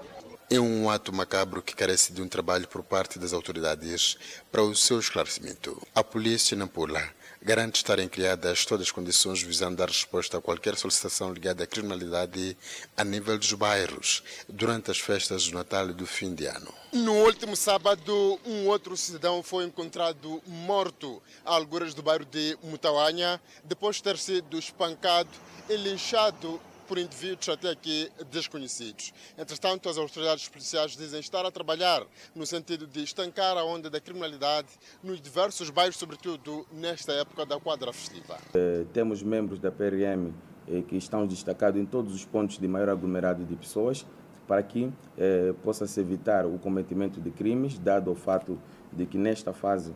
[0.49, 4.17] É um ato macabro que carece de um trabalho por parte das autoridades
[4.49, 5.86] para o seu esclarecimento.
[5.93, 7.03] A polícia Nampula
[7.41, 12.55] garante estarem criadas todas as condições visando dar resposta a qualquer solicitação ligada à criminalidade
[12.95, 16.73] a nível dos bairros durante as festas do Natal e do fim de ano.
[16.93, 23.41] No último sábado, um outro cidadão foi encontrado morto a alguras do bairro de Mutauanha,
[23.65, 25.29] depois de ter sido espancado
[25.69, 26.57] e linchado
[26.88, 29.13] por indivíduos até aqui desconhecidos.
[29.38, 34.00] Entretanto, as autoridades policiais dizem estar a trabalhar no sentido de estancar a onda da
[34.00, 34.67] criminalidade
[35.04, 38.38] nos diversos bairros, sobretudo nesta época da quadra festiva.
[38.54, 40.34] Eh, temos membros da PRM
[40.67, 44.06] eh, que estão destacados em todos os pontos de maior aglomerado de pessoas
[44.47, 48.58] para que eh, possa-se evitar o cometimento de crimes, dado o fato
[48.93, 49.93] de que nesta fase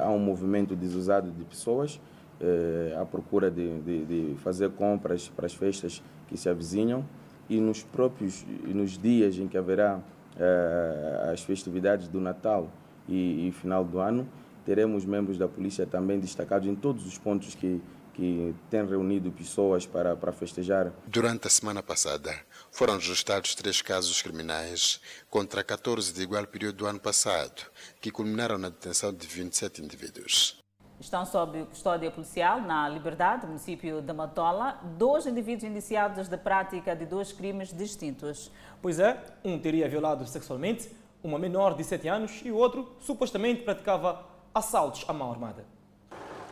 [0.00, 2.00] há um movimento desusado de pessoas
[2.40, 7.04] eh, à procura de, de, de, fazer compras para as festas que se avizinham
[7.48, 10.00] e nos próprios nos dias em que haverá
[10.38, 12.70] eh, as festividades do Natal
[13.08, 14.28] e, e, final do ano
[14.64, 17.80] teremos membros da polícia também destacados em todos os pontos que
[18.16, 20.90] que têm reunido pessoas para, para festejar.
[21.06, 22.34] Durante a semana passada,
[22.70, 27.70] foram registrados três casos criminais contra 14 de igual período do ano passado,
[28.00, 30.65] que culminaram na detenção de 27 indivíduos.
[31.06, 37.06] Estão sob custódia policial na Liberdade, município de Matola, dois indivíduos indiciados de prática de
[37.06, 38.50] dois crimes distintos.
[38.82, 40.90] Pois é, um teria violado sexualmente
[41.22, 45.64] uma menor de 7 anos e o outro supostamente praticava assaltos à mão armada.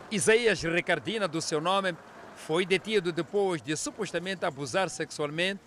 [0.09, 1.93] Isaías Ricardina, do seu nome,
[2.37, 5.59] foi detido depois de supostamente abusar sexualmente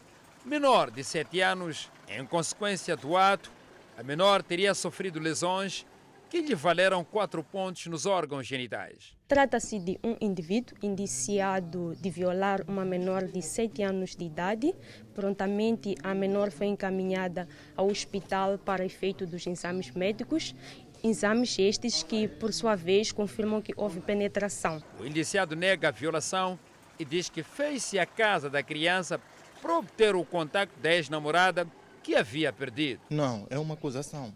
[0.46, 1.90] menor de 7 anos.
[2.08, 3.52] Em consequência do ato,
[3.98, 5.84] a menor teria sofrido lesões
[6.28, 9.16] que lhe valeram quatro pontos nos órgãos genitais.
[9.26, 14.74] Trata-se de um indivíduo indiciado de violar uma menor de 7 anos de idade.
[15.14, 20.54] Prontamente, a menor foi encaminhada ao hospital para efeito dos exames médicos.
[21.02, 24.82] Exames estes que, por sua vez, confirmam que houve penetração.
[24.98, 26.58] O indiciado nega a violação
[26.98, 29.20] e diz que fez-se à casa da criança
[29.62, 31.66] para obter o contato da ex-namorada
[32.02, 33.00] que havia perdido.
[33.10, 34.34] Não, é uma acusação.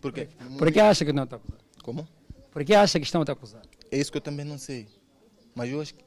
[0.00, 0.28] Por quê?
[0.58, 1.64] Por que acha que não está acusado?
[1.82, 2.08] Como?
[2.50, 3.62] Por que acha que estão a acusar?
[3.90, 4.88] É isso que eu também não sei.
[5.54, 6.04] Mas eu acho que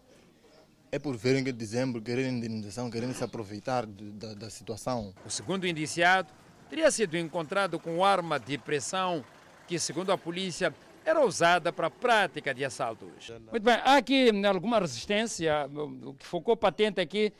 [0.92, 5.14] é por verem que em dezembro querem indenização, querem se aproveitar de, da, da situação.
[5.26, 6.32] O segundo indiciado
[6.70, 9.24] teria sido encontrado com arma de pressão
[9.68, 10.74] que, segundo a polícia,
[11.06, 13.30] era usada para a prática de assaltos.
[13.52, 15.68] Muito bem, há aqui alguma resistência.
[15.68, 17.34] O que ficou patente aqui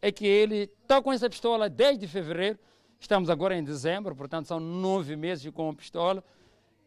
[0.00, 2.58] é que ele está com essa pistola desde fevereiro.
[3.00, 6.24] Estamos agora em dezembro, portanto são nove meses com a pistola.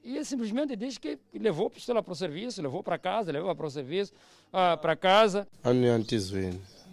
[0.03, 3.53] E ele simplesmente diz que levou a pistola para o serviço, levou para casa, levou
[3.53, 4.13] para o serviço,
[4.47, 5.47] uh, para casa.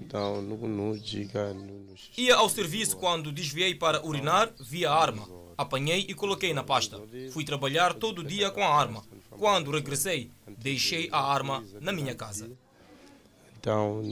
[0.01, 1.55] Então, não diga.
[2.19, 5.29] Ia ao serviço quando desviei para urinar, vi a arma.
[5.57, 7.01] Apanhei e coloquei na pasta.
[7.31, 9.05] Fui trabalhar todo dia com a arma.
[9.31, 12.51] Quando regressei, deixei a arma na minha casa.
[13.61, 14.03] Então,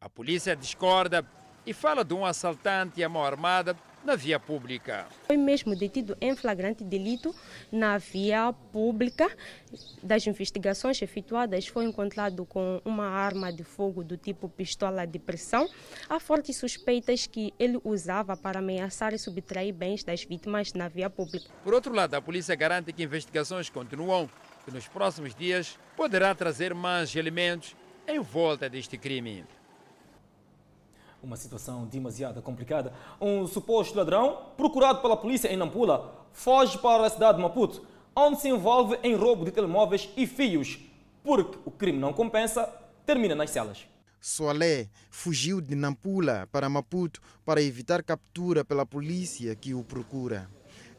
[0.00, 1.22] a polícia discorda
[1.66, 5.06] e fala de um assaltante à mão armada na via pública.
[5.26, 7.34] Foi mesmo detido em flagrante delito
[7.72, 9.30] na via pública.
[10.02, 15.68] Das investigações efetuadas, foi encontrado com uma arma de fogo do tipo pistola de pressão.
[16.08, 21.08] Há fortes suspeitas que ele usava para ameaçar e subtrair bens das vítimas na via
[21.08, 21.48] pública.
[21.62, 24.28] Por outro lado, a polícia garante que investigações continuam
[24.68, 27.74] e nos próximos dias poderá trazer mais elementos
[28.06, 29.44] em volta deste crime
[31.24, 32.92] uma situação demasiado complicada.
[33.20, 37.82] Um suposto ladrão, procurado pela polícia em Nampula, foge para a cidade de Maputo,
[38.14, 40.78] onde se envolve em roubo de telemóveis e fios.
[41.22, 42.70] Porque o crime não compensa,
[43.06, 43.86] termina nas celas.
[44.20, 50.48] Soalé fugiu de Nampula para Maputo para evitar captura pela polícia que o procura.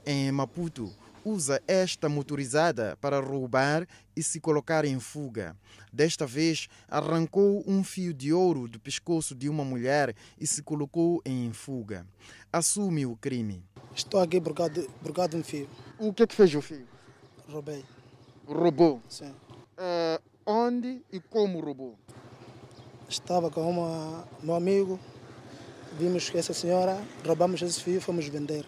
[0.05, 0.91] Em Maputo,
[1.25, 5.57] usa esta motorizada para roubar e se colocar em fuga.
[5.91, 11.21] Desta vez, arrancou um fio de ouro do pescoço de uma mulher e se colocou
[11.25, 12.05] em fuga.
[12.53, 13.63] Assume o crime.
[13.95, 15.67] Estou aqui causa de um fio.
[15.97, 16.85] O que é que fez o fio?
[17.49, 17.83] Roubei.
[18.45, 19.01] Roubou?
[19.09, 19.29] Sim.
[19.29, 21.97] Uh, onde e como roubou?
[23.09, 24.99] Estava com uma, meu amigo,
[25.97, 28.65] vimos essa senhora, roubamos esse fio e fomos vender.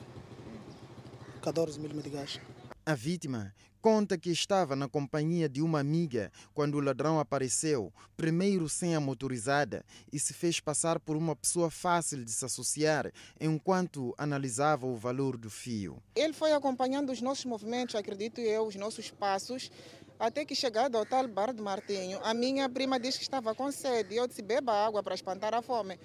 [1.48, 2.42] 14 mil meticais.
[2.86, 8.68] A vítima conta que estava na companhia de uma amiga quando o ladrão apareceu, primeiro
[8.68, 14.14] sem a motorizada, e se fez passar por uma pessoa fácil de se associar enquanto
[14.18, 16.04] analisava o valor do fio.
[16.18, 19.72] Ele foi acompanhando os nossos movimentos, acredito eu, os nossos passos,
[20.20, 23.72] até que chegado ao tal bar de Martinho, a minha prima disse que estava com
[23.72, 24.18] sede.
[24.18, 25.98] Eu disse: beba água para espantar a fome.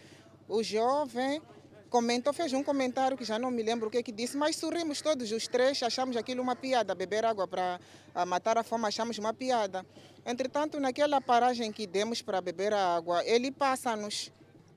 [0.46, 1.42] O jovem
[1.92, 4.56] comentou, fez um comentário que já não me lembro o que, é que disse, mas
[4.56, 7.78] sorrimos todos os três, achamos aquilo uma piada, beber água para
[8.26, 9.84] matar a fome, achamos uma piada.
[10.24, 14.32] Entretanto, naquela paragem que demos para beber a água, ele passa-nos.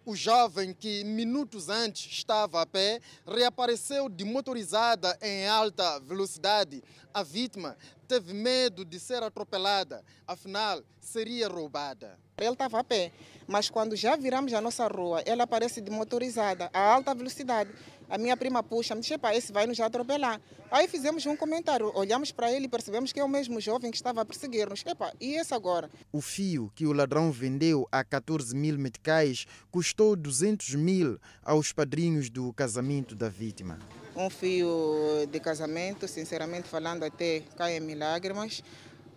[0.06, 6.84] O jovem que minutos antes estava a pé reapareceu de motorizada em alta velocidade.
[7.16, 7.78] A vítima
[8.10, 12.20] teve medo de ser atropelada, afinal seria roubada.
[12.38, 13.14] Ele estava a pé,
[13.48, 17.72] mas quando já viramos a nossa rua, ela aparece de motorizada, a alta velocidade.
[18.10, 20.42] A minha prima puxa, me disse, esse vai nos atropelar.
[20.70, 23.96] Aí fizemos um comentário, olhamos para ele e percebemos que é o mesmo jovem que
[23.96, 24.84] estava a perseguir-nos.
[24.86, 25.90] Epa, e esse agora?
[26.12, 32.30] O fio que o ladrão vendeu a 14 mil meticais custou 200 mil aos padrinhos
[32.30, 33.80] do casamento da vítima.
[34.16, 38.64] Um fio de casamento, sinceramente falando, até cai em lágrimas.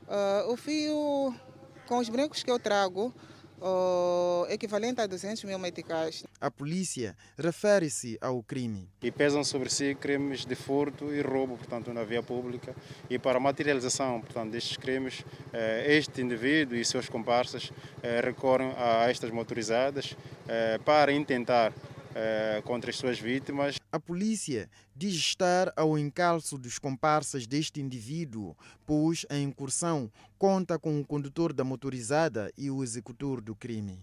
[0.09, 1.35] Uh, o fio
[1.87, 3.15] com os brincos que eu trago,
[3.61, 6.25] o equivalente a 200 mil meticais.
[6.41, 8.89] A polícia refere-se ao crime.
[9.03, 12.75] E pesam sobre si crimes de furto e roubo, portanto, na via pública.
[13.11, 18.73] E para a materialização, portanto, destes crimes, eh, este indivíduo e seus comparsas eh, recorrem
[18.77, 21.73] a estas motorizadas eh, para intentar
[22.65, 23.77] contra as suas vítimas.
[23.91, 31.01] A polícia diz estar ao encalço dos comparsas deste indivíduo, pois a incursão conta com
[31.01, 34.03] o condutor da motorizada e o executor do crime.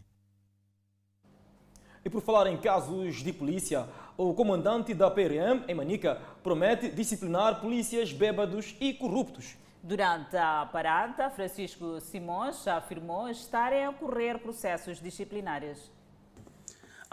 [2.03, 7.59] E por falar em casos de polícia, o comandante da PRM, em Manica, promete disciplinar
[7.59, 9.57] polícias bêbados e corruptos.
[9.81, 15.94] Durante a parada, Francisco Simões afirmou estarem a ocorrer processos disciplinares.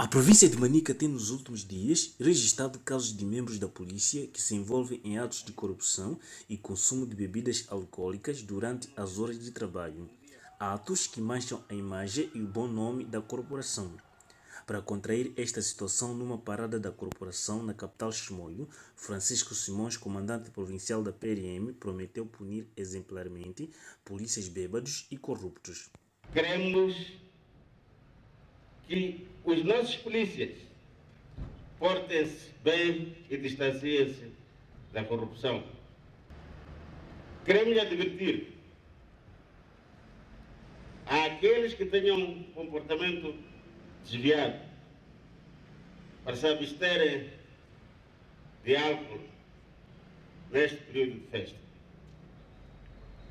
[0.03, 4.43] A província de Manica tem nos últimos dias registrado casos de membros da polícia que
[4.43, 9.53] se envolvem em atos de corrupção e consumo de bebidas alcoólicas durante as horas de
[9.53, 10.11] trabalho.
[10.59, 13.93] Atos que mancham a imagem e o bom nome da corporação.
[14.67, 21.01] Para contrair esta situação numa parada da corporação na capital Chimoio, Francisco Simões, comandante provincial
[21.01, 23.71] da PRM, prometeu punir exemplarmente
[24.05, 25.91] polícias bêbados e corruptos.
[26.33, 27.13] Queremos
[28.89, 30.57] que os nossos polícias
[31.79, 34.31] portem-se bem e distanciem-se
[34.93, 35.65] da corrupção.
[37.45, 38.53] Queremos advertir
[41.07, 43.35] àqueles que tenham um comportamento
[44.05, 44.61] desviado
[46.25, 47.31] para se absterem
[48.65, 49.21] de álcool
[50.53, 51.59] neste período de festa.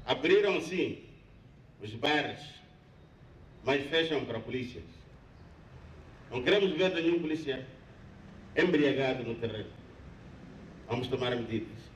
[0.05, 1.05] Abriram sim
[1.81, 2.41] os bares,
[3.63, 5.00] mas fecham para polícias.
[6.31, 7.67] Não queremos ver nenhum polícia
[8.55, 9.69] embriagado no terreno.
[10.87, 11.91] Vamos tomar medidas.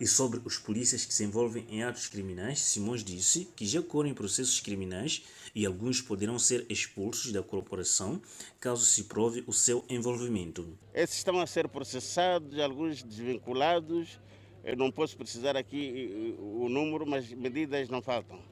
[0.00, 4.12] E sobre os polícias que se envolvem em atos criminais, Simões disse que já correm
[4.12, 5.22] processos criminais
[5.54, 8.20] e alguns poderão ser expulsos da corporação
[8.58, 10.76] caso se prove o seu envolvimento.
[10.92, 14.18] Esses estão a ser processados, alguns desvinculados.
[14.64, 18.42] Eu não posso precisar aqui o número, mas medidas não faltam.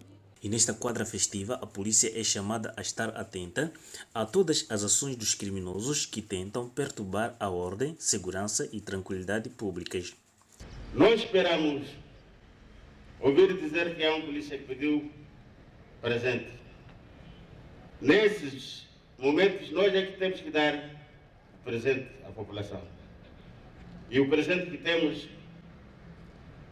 [0.42, 3.72] E nesta quadra festiva, a polícia é chamada a estar atenta
[4.12, 10.12] a todas as ações dos criminosos que tentam perturbar a ordem, segurança e tranquilidade públicas.
[10.92, 11.86] Nós esperamos
[13.20, 15.12] ouvir dizer que há um polícia que pediu
[16.00, 16.50] presente.
[18.00, 20.90] Nesses momentos, nós é que temos que dar
[21.64, 22.82] presente à população.
[24.10, 25.28] E o presente que temos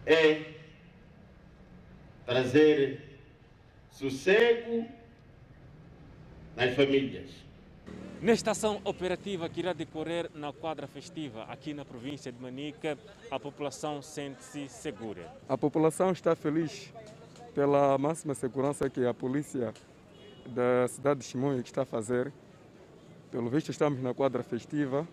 [0.04, 0.54] é
[2.26, 3.10] trazer
[4.00, 4.86] sossego
[6.56, 7.28] nas famílias.
[8.22, 12.98] Nesta ação operativa que irá decorrer na quadra festiva aqui na província de Manica,
[13.30, 15.30] a população sente-se segura.
[15.46, 16.92] A população está feliz
[17.54, 19.74] pela máxima segurança que a polícia
[20.46, 22.32] da cidade de Chimoio está a fazer.
[23.30, 25.06] Pelo visto, estamos na quadra festiva.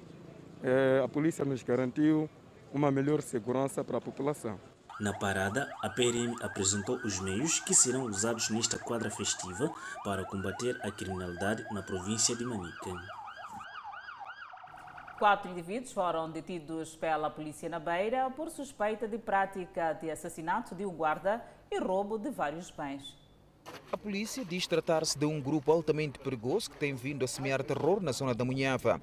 [0.64, 2.30] É, a polícia nos garantiu
[2.74, 4.58] uma melhor segurança para a população.
[5.00, 9.72] Na parada, a PRM apresentou os meios que serão usados nesta quadra festiva
[10.04, 12.90] para combater a criminalidade na província de Manica.
[15.20, 20.84] Quatro indivíduos foram detidos pela polícia na Beira por suspeita de prática de assassinato de
[20.84, 23.16] um guarda e roubo de vários bens.
[23.92, 28.02] A polícia diz tratar-se de um grupo altamente perigoso que tem vindo a semear terror
[28.02, 29.00] na zona da Munhava.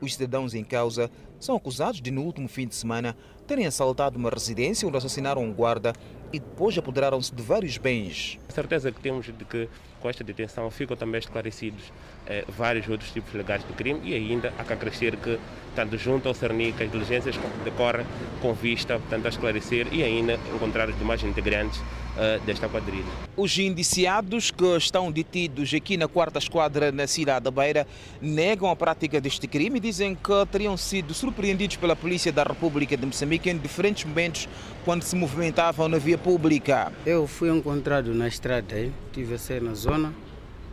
[0.00, 4.30] Os cidadãos em causa são acusados de, no último fim de semana, terem assaltado uma
[4.30, 5.92] residência onde assassinaram um guarda
[6.32, 8.38] e depois apoderaram-se de vários bens.
[8.48, 9.68] A certeza que temos de que
[10.00, 11.92] com esta detenção ficam também esclarecidos
[12.26, 15.38] eh, vários outros tipos legais de crime e ainda há que acrescer que,
[15.74, 18.06] tanto junto ao CERNIC, as diligências decorrem
[18.40, 21.82] com vista portanto, a esclarecer e ainda encontrar os demais integrantes
[22.20, 23.06] uh, desta quadrilha.
[23.36, 27.86] Os indiciados que estão detidos aqui na quarta esquadra na cidade da Beira
[28.20, 32.96] negam a prática deste crime e dizem que teriam sido surpreendidos pela Polícia da República
[32.96, 34.48] de Moçambique em diferentes momentos
[34.84, 36.92] quando se movimentavam na via pública.
[37.06, 40.12] Eu fui encontrado na estrada, tive a ser na zona,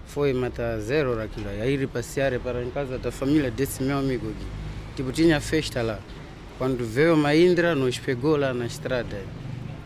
[0.05, 3.97] foi matar zero hora aquilo aí, ir passear para em casa da família desse meu
[3.97, 4.45] amigo aqui.
[4.95, 5.99] Tipo, tinha festa lá.
[6.57, 9.21] Quando veio uma Indra, nos pegou lá na estrada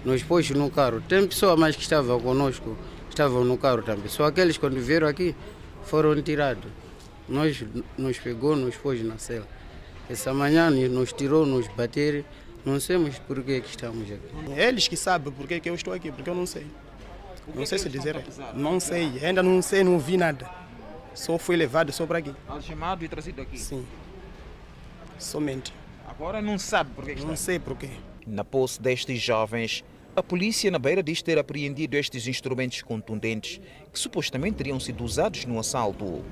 [0.04, 1.02] nos pôs no carro.
[1.02, 2.78] Tem pessoas mais que estavam conosco,
[3.10, 4.08] estavam no carro também.
[4.08, 5.36] Só aqueles quando vieram aqui
[5.84, 6.72] foram tirados.
[7.28, 7.64] Nós
[7.98, 9.48] nos pegou, nos pôs na cela.
[10.10, 12.24] Essa manhã nos tirou, nos bateram.
[12.66, 14.52] Não sabemos por que, que estamos aqui.
[14.56, 16.68] Eles que sabem por que, que eu estou aqui, porque eu não sei.
[17.56, 18.24] Não sei se dizer.
[18.54, 20.50] Não sei, ainda não sei, não vi nada.
[21.14, 22.34] Só fui levado só para aqui.
[22.48, 23.58] Algemado e trazido aqui?
[23.58, 23.86] Sim.
[25.18, 25.74] Somente.
[26.08, 27.90] Agora não sabe por que, que Não sei por quê.
[28.28, 29.84] Na posse destes jovens,
[30.15, 35.45] a polícia na Beira diz ter apreendido estes instrumentos contundentes que supostamente teriam sido usados
[35.45, 36.24] no assalto.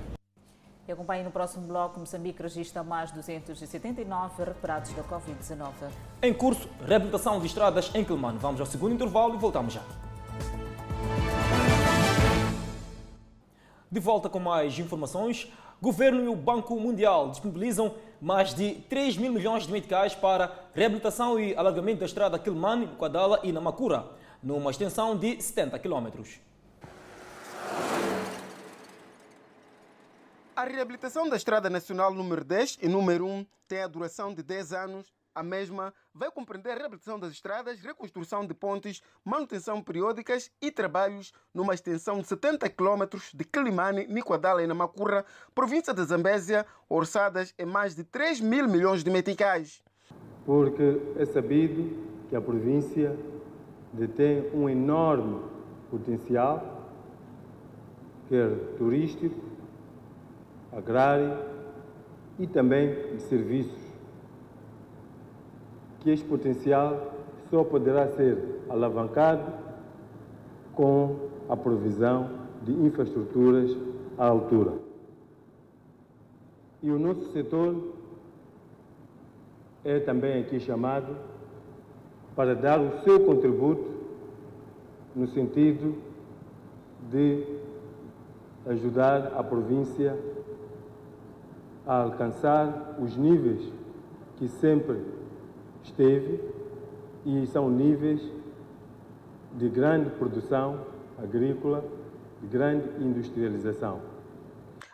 [0.88, 5.72] E acompanhe no próximo bloco, Moçambique registra mais 279 recuperados da Covid-19.
[6.22, 8.40] Em curso, reabilitação de estradas em Quilmano.
[8.40, 9.84] Vamos ao segundo intervalo e voltamos já.
[13.92, 15.48] De volta com mais informações.
[15.82, 21.40] Governo e o Banco Mundial disponibilizam mais de 3 mil milhões de meticais para reabilitação
[21.40, 26.40] e alargamento da estrada Quilmane, Quadala e Namakura, numa extensão de 70 quilômetros.
[30.56, 34.74] A reabilitação da Estrada Nacional número 10 e número 1 tem a duração de 10
[34.74, 35.08] anos
[35.40, 41.32] A mesma vai compreender a reabilitação das estradas, reconstrução de pontes, manutenção periódicas e trabalhos
[41.54, 45.24] numa extensão de 70 km de Quilimane, Niquadala e Namacurra,
[45.56, 49.82] província de Zambésia, orçadas em mais de 3 mil milhões de meticais.
[50.46, 51.90] Porque é sabido
[52.28, 53.18] que a província
[53.94, 55.42] detém um enorme
[55.90, 56.86] potencial,
[58.28, 59.40] quer turístico,
[60.74, 61.40] agrário
[62.38, 63.79] e também de serviços,
[66.00, 67.14] que este potencial
[67.50, 69.52] só poderá ser alavancado
[70.74, 72.30] com a provisão
[72.64, 73.76] de infraestruturas
[74.18, 74.74] à altura.
[76.82, 77.94] E o nosso setor
[79.84, 81.16] é também aqui chamado
[82.36, 84.00] para dar o seu contributo
[85.16, 85.96] no sentido
[87.10, 87.44] de
[88.66, 90.18] ajudar a província
[91.86, 93.74] a alcançar os níveis
[94.38, 95.02] que sempre
[95.84, 96.40] esteve
[97.26, 98.22] e são níveis
[99.54, 100.86] de grande produção
[101.18, 101.84] agrícola,
[102.42, 104.02] de grande industrialização.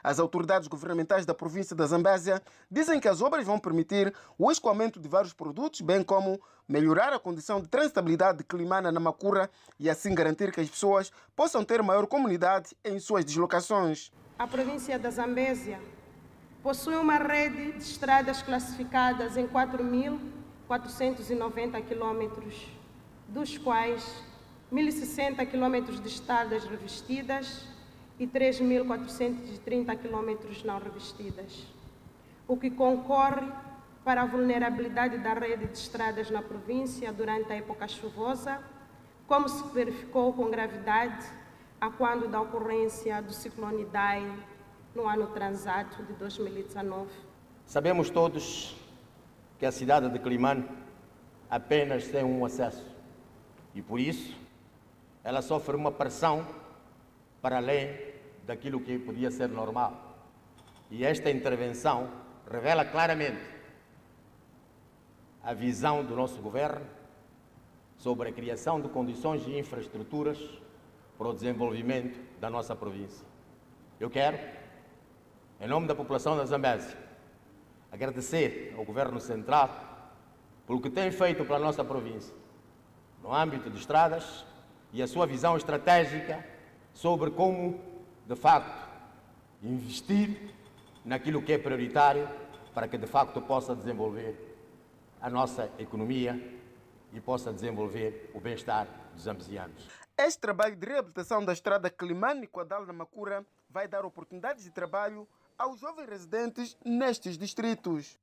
[0.03, 4.99] As autoridades governamentais da província da Zambésia dizem que as obras vão permitir o escoamento
[4.99, 10.13] de vários produtos, bem como melhorar a condição de transitabilidade climana na Macura e assim
[10.13, 14.11] garantir que as pessoas possam ter maior comunidade em suas deslocações.
[14.37, 15.79] A província da Zambésia
[16.61, 19.47] possui uma rede de estradas classificadas em
[20.69, 22.67] 4.490 quilômetros,
[23.27, 24.23] dos quais
[24.73, 27.67] 1.060 quilômetros de estradas revestidas
[28.19, 31.67] e 3.430 quilômetros não revestidas,
[32.47, 33.51] o que concorre
[34.03, 38.59] para a vulnerabilidade da rede de estradas na província durante a época chuvosa,
[39.27, 41.25] como se verificou com gravidade
[41.81, 44.31] a quando da ocorrência do ciclone Idai
[44.93, 47.09] no ano transato de 2019.
[47.65, 48.75] Sabemos todos
[49.59, 50.65] que a cidade de Climane
[51.49, 52.85] apenas tem um acesso
[53.73, 54.35] e por isso
[55.23, 56.45] ela sofre uma pressão
[57.41, 57.97] para além
[58.45, 60.17] daquilo que podia ser normal.
[60.89, 62.09] E esta intervenção
[62.49, 63.41] revela claramente
[65.43, 66.85] a visão do nosso governo
[67.97, 70.39] sobre a criação de condições e infraestruturas
[71.17, 73.25] para o desenvolvimento da nossa província.
[73.99, 74.37] Eu quero,
[75.59, 76.97] em nome da população da Zambésia,
[77.95, 79.69] agradecer ao Governo Central
[80.67, 82.35] pelo que tem feito para a nossa província,
[83.23, 84.45] no âmbito de estradas
[84.91, 86.45] e a sua visão estratégica
[86.93, 87.79] sobre como,
[88.27, 88.85] de facto,
[89.63, 90.53] investir
[91.05, 92.27] naquilo que é prioritário
[92.73, 94.35] para que, de facto, possa desenvolver
[95.21, 96.59] a nossa economia
[97.13, 99.87] e possa desenvolver o bem-estar dos zambesianos.
[100.17, 105.27] Este trabalho de reabilitação da estrada Climane-Quadal na Macura vai dar oportunidades de trabalho
[105.57, 108.17] aos jovens residentes nestes distritos.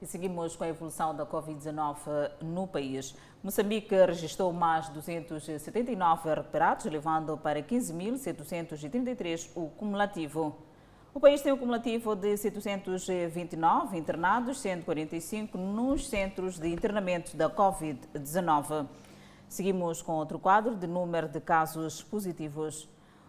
[0.00, 3.14] E seguimos com a evolução da Covid-19 no país.
[3.42, 10.58] Moçambique registrou mais 279 recuperados, levando para 15.733 o cumulativo.
[11.14, 18.86] O país tem um cumulativo de 729 internados, 145 nos centros de internamento da Covid-19.
[19.48, 22.86] Seguimos com outro quadro de número de casos positivos.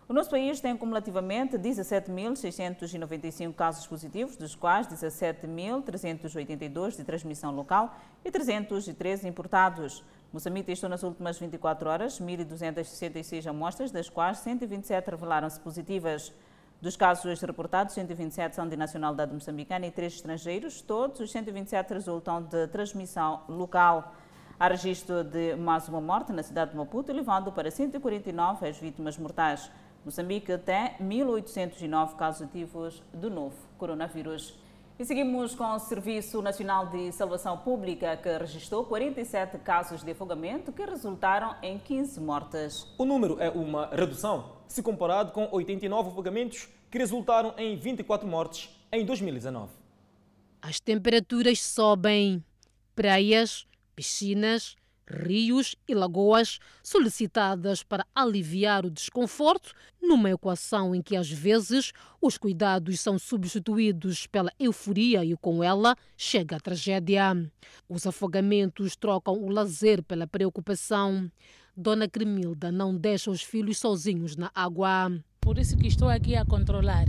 [0.10, 7.94] O nosso país tem cumulativamente 17.695 casos positivos, dos quais 17.382 de transmissão local
[8.24, 10.02] e 313 importados.
[10.32, 16.34] Moçambique testou nas últimas 24 horas 1.266 amostras, das quais 127 revelaram-se positivas.
[16.82, 20.80] Dos casos reportados, 127 são de nacionalidade moçambicana e 3 estrangeiros.
[20.80, 24.16] Todos os 127 resultam de transmissão local.
[24.58, 29.18] Há registro de mais uma morte na cidade de Maputo, levando para 149 as vítimas
[29.18, 29.70] mortais.
[30.08, 34.58] Moçambique tem 1.809 casos ativos do novo coronavírus.
[34.98, 40.72] E seguimos com o Serviço Nacional de Salvação Pública, que registrou 47 casos de afogamento
[40.72, 42.88] que resultaram em 15 mortes.
[42.98, 48.70] O número é uma redução se comparado com 89 afogamentos que resultaram em 24 mortes
[48.94, 49.74] em 2019.
[50.62, 52.42] As temperaturas sobem.
[52.96, 54.78] Praias, piscinas,
[55.08, 61.92] rios e lagoas solicitadas para aliviar o desconforto, numa equação em que às vezes
[62.22, 67.34] os cuidados são substituídos pela euforia e com ela chega a tragédia.
[67.88, 71.32] Os afogamentos trocam o lazer pela preocupação.
[71.76, 75.12] Dona Cremilda não deixa os filhos sozinhos na água.
[75.40, 77.06] Por isso que estou aqui a controlar.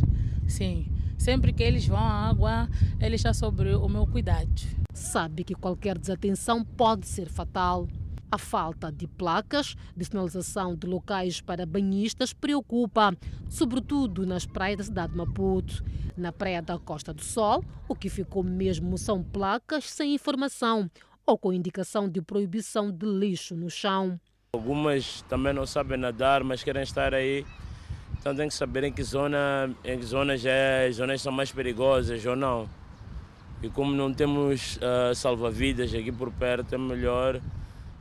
[0.46, 0.86] Sim,
[1.18, 2.68] sempre que eles vão à água,
[3.00, 4.48] eles estão sobre o meu cuidado.
[4.94, 7.86] Sabe que qualquer desatenção pode ser fatal.
[8.30, 13.16] A falta de placas de sinalização de locais para banhistas preocupa,
[13.48, 15.82] sobretudo nas praias da cidade de Maputo.
[16.16, 20.90] Na praia da Costa do Sol, o que ficou mesmo são placas sem informação
[21.24, 24.20] ou com indicação de proibição de lixo no chão.
[24.52, 27.46] Algumas também não sabem nadar, mas querem estar aí.
[28.20, 32.24] Então tem que saber em que zona, em que zonas é, zonas são mais perigosas
[32.26, 32.68] ou não.
[33.62, 37.40] E como não temos uh, salva-vidas aqui por perto, é melhor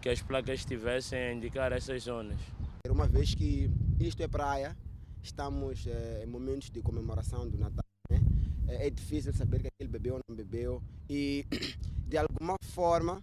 [0.02, 2.38] que as placas estivessem a indicar essas zonas.
[2.90, 4.78] Uma vez que isto é praia,
[5.24, 8.22] estamos é, em momentos de comemoração do Natal, né?
[8.68, 11.46] é, é difícil saber que ele bebeu ou não bebeu e
[12.08, 13.22] de alguma forma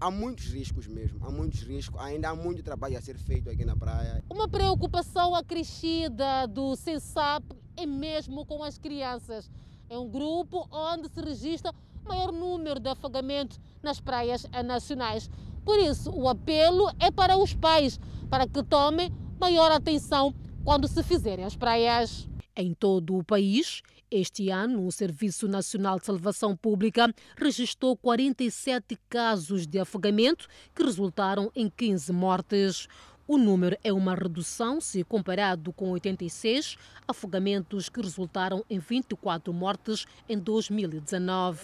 [0.00, 3.64] há muitos riscos mesmo, há muitos riscos, ainda há muito trabalho a ser feito aqui
[3.64, 4.22] na praia.
[4.30, 7.44] Uma preocupação acrescida do CESAP
[7.76, 9.50] é mesmo com as crianças.
[9.88, 11.72] É um grupo onde se registra
[12.04, 15.30] maior número de afogamento nas praias nacionais.
[15.64, 21.02] Por isso, o apelo é para os pais, para que tomem maior atenção quando se
[21.02, 22.28] fizerem as praias.
[22.56, 29.66] Em todo o país, este ano, o Serviço Nacional de Salvação Pública registrou 47 casos
[29.66, 32.86] de afogamento que resultaram em 15 mortes.
[33.26, 36.76] O número é uma redução se comparado com 86
[37.08, 41.58] afogamentos que resultaram em 24 mortes em 2019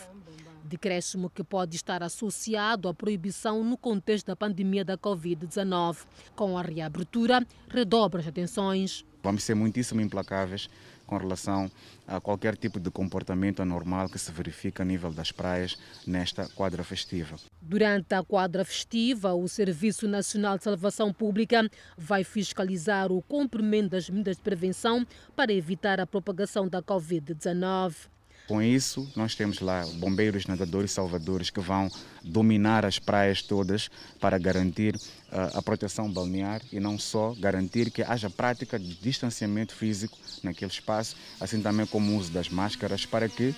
[0.64, 5.98] decréscimo que pode estar associado à proibição no contexto da pandemia da Covid-19.
[6.34, 9.04] Com a reabertura, redobra as atenções.
[9.22, 10.68] Vamos ser muitíssimo implacáveis
[11.10, 11.68] com relação
[12.06, 16.84] a qualquer tipo de comportamento anormal que se verifica a nível das praias nesta quadra
[16.84, 17.36] festiva.
[17.60, 24.08] Durante a quadra festiva, o Serviço Nacional de Salvação Pública vai fiscalizar o cumprimento das
[24.08, 25.04] medidas de prevenção
[25.34, 28.08] para evitar a propagação da Covid-19.
[28.46, 31.88] Com isso, nós temos lá bombeiros, nadadores, salvadores que vão
[32.22, 33.88] dominar as praias todas
[34.18, 34.96] para garantir
[35.30, 41.16] a proteção balnear e não só garantir que haja prática de distanciamento físico naquele espaço,
[41.40, 43.54] assim também como o uso das máscaras para que uh,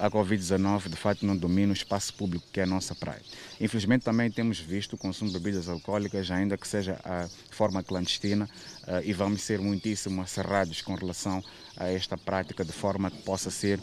[0.00, 3.22] a Covid-19 de fato não domine o espaço público que é a nossa praia.
[3.60, 8.48] Infelizmente também temos visto o consumo de bebidas alcoólicas, ainda que seja a forma clandestina,
[8.86, 11.42] uh, e vamos ser muitíssimo acerrados com relação
[11.76, 13.80] a esta prática de forma que possa ser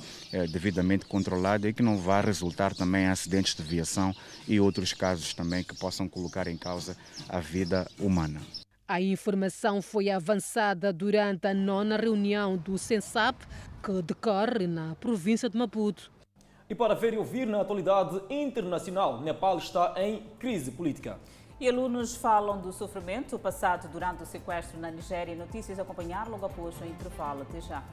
[0.52, 4.14] devidamente controlada e que não vá resultar também em acidentes de viação
[4.46, 6.98] e outros casos também que possam colocar em causa
[7.30, 8.42] a vida humana.
[8.88, 13.44] A informação foi avançada durante a nona reunião do SENSAP,
[13.84, 16.12] que decorre na província de Maputo.
[16.70, 21.20] E para ver e ouvir na atualidade internacional, Nepal está em crise política.
[21.60, 25.36] E alunos falam do sofrimento passado durante o sequestro na Nigéria.
[25.36, 27.44] Notícias a acompanhar logo após o intervalo.
[27.44, 27.84] Até já.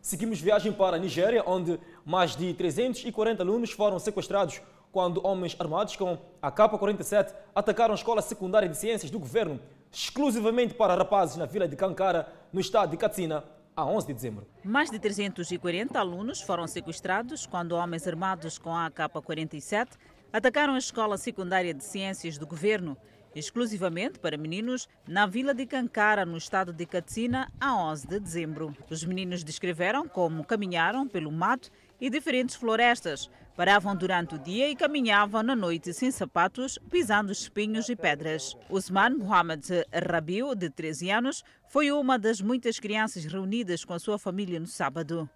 [0.00, 4.60] Seguimos viagem para a Nigéria, onde mais de 340 alunos foram sequestrados
[4.92, 9.58] quando homens armados com a K-47 atacaram a escola secundária de ciências do governo,
[9.90, 13.42] exclusivamente para rapazes na vila de Kankara, no estado de Katsina,
[13.74, 14.46] a 11 de dezembro.
[14.62, 19.88] Mais de 340 alunos foram sequestrados quando homens armados com a AK-47
[20.30, 22.96] atacaram a escola secundária de ciências do governo
[23.34, 28.76] exclusivamente para meninos, na vila de Cancara, no estado de Katsina, a 11 de dezembro.
[28.90, 31.70] Os meninos descreveram como caminharam pelo mato
[32.00, 37.88] e diferentes florestas, paravam durante o dia e caminhavam na noite sem sapatos, pisando espinhos
[37.88, 38.56] e pedras.
[38.70, 44.18] Usman Mohamed Rabiu, de 13 anos, foi uma das muitas crianças reunidas com a sua
[44.18, 45.28] família no sábado.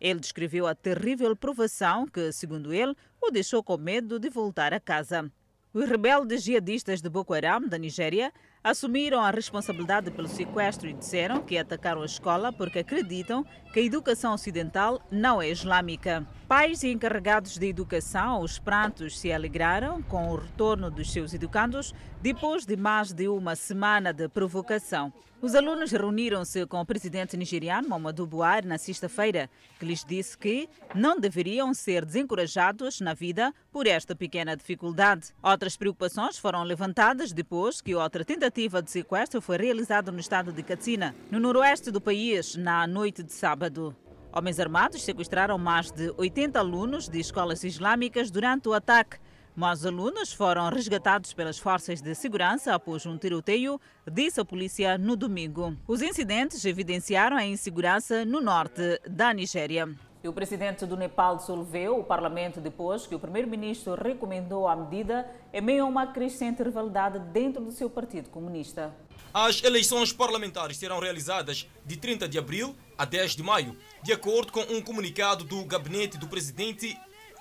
[0.00, 4.80] Ele descreveu a terrível provação que, segundo ele, o deixou com medo de voltar a
[4.80, 5.30] casa.
[5.72, 8.32] Os rebeldes jihadistas de Boko Haram, da Nigéria,
[8.64, 13.44] assumiram a responsabilidade pelo sequestro e disseram que atacaram a escola porque acreditam
[13.74, 16.26] que a educação ocidental não é islâmica.
[16.48, 21.94] Pais e encarregados de educação, os prantos se alegraram com o retorno dos seus educandos
[22.22, 25.12] depois de mais de uma semana de provocação.
[25.44, 30.66] Os alunos reuniram-se com o presidente nigeriano Muhammadu Buhari na sexta-feira, que lhes disse que
[30.94, 35.34] não deveriam ser desencorajados na vida por esta pequena dificuldade.
[35.42, 40.62] Outras preocupações foram levantadas depois que outra tentativa de sequestro foi realizada no estado de
[40.62, 43.94] Katsina, no noroeste do país, na noite de sábado.
[44.32, 49.18] Homens armados sequestraram mais de 80 alunos de escolas islâmicas durante o ataque.
[49.56, 53.80] Mais alunos foram resgatados pelas forças de segurança após um tiroteio,
[54.10, 55.76] disse a polícia no domingo.
[55.86, 59.88] Os incidentes evidenciaram a insegurança no norte da Nigéria.
[60.24, 65.30] E o presidente do Nepal dissolveu o parlamento depois que o primeiro-ministro recomendou a medida
[65.52, 68.92] em meio a uma crescente rivalidade dentro do seu partido comunista.
[69.32, 74.50] As eleições parlamentares serão realizadas de 30 de abril a 10 de maio, de acordo
[74.50, 76.98] com um comunicado do gabinete do presidente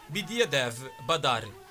[0.09, 0.75] Bidyadev
[1.07, 1.62] Badar.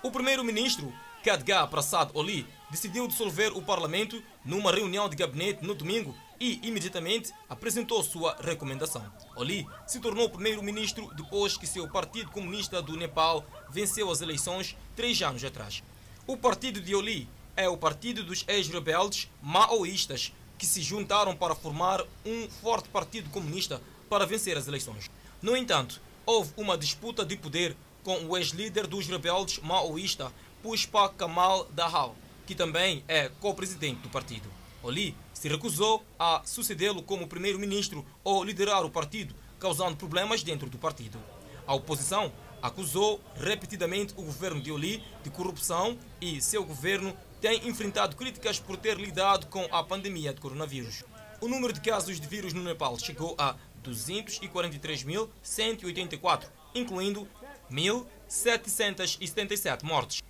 [0.00, 0.94] O primeiro-ministro,
[1.24, 7.32] Kadga Prasad Oli, decidiu dissolver o parlamento numa reunião de gabinete no domingo e imediatamente
[7.48, 9.04] apresentou sua recomendação.
[9.34, 15.20] Oli se tornou primeiro-ministro depois que seu Partido Comunista do Nepal venceu as eleições três
[15.20, 15.82] anos atrás.
[16.28, 22.04] O partido de Oli é o partido dos ex-rebeldes maoístas que se juntaram para formar
[22.24, 25.10] um forte partido comunista para vencer as eleições.
[25.42, 27.76] No entanto, houve uma disputa de poder
[28.08, 30.32] com o ex-líder dos rebeldes maoísta
[30.62, 34.48] Pushpa Kamal Dahal, que também é co-presidente do partido.
[34.82, 40.78] Oli se recusou a sucedê-lo como primeiro-ministro ou liderar o partido, causando problemas dentro do
[40.78, 41.18] partido.
[41.66, 42.32] A oposição
[42.62, 48.78] acusou repetidamente o governo de Oli de corrupção e seu governo tem enfrentado críticas por
[48.78, 51.04] ter lidado com a pandemia de coronavírus.
[51.42, 53.54] O número de casos de vírus no Nepal chegou a
[53.84, 57.28] 243.184, incluindo
[57.70, 60.22] 1.777 mortes.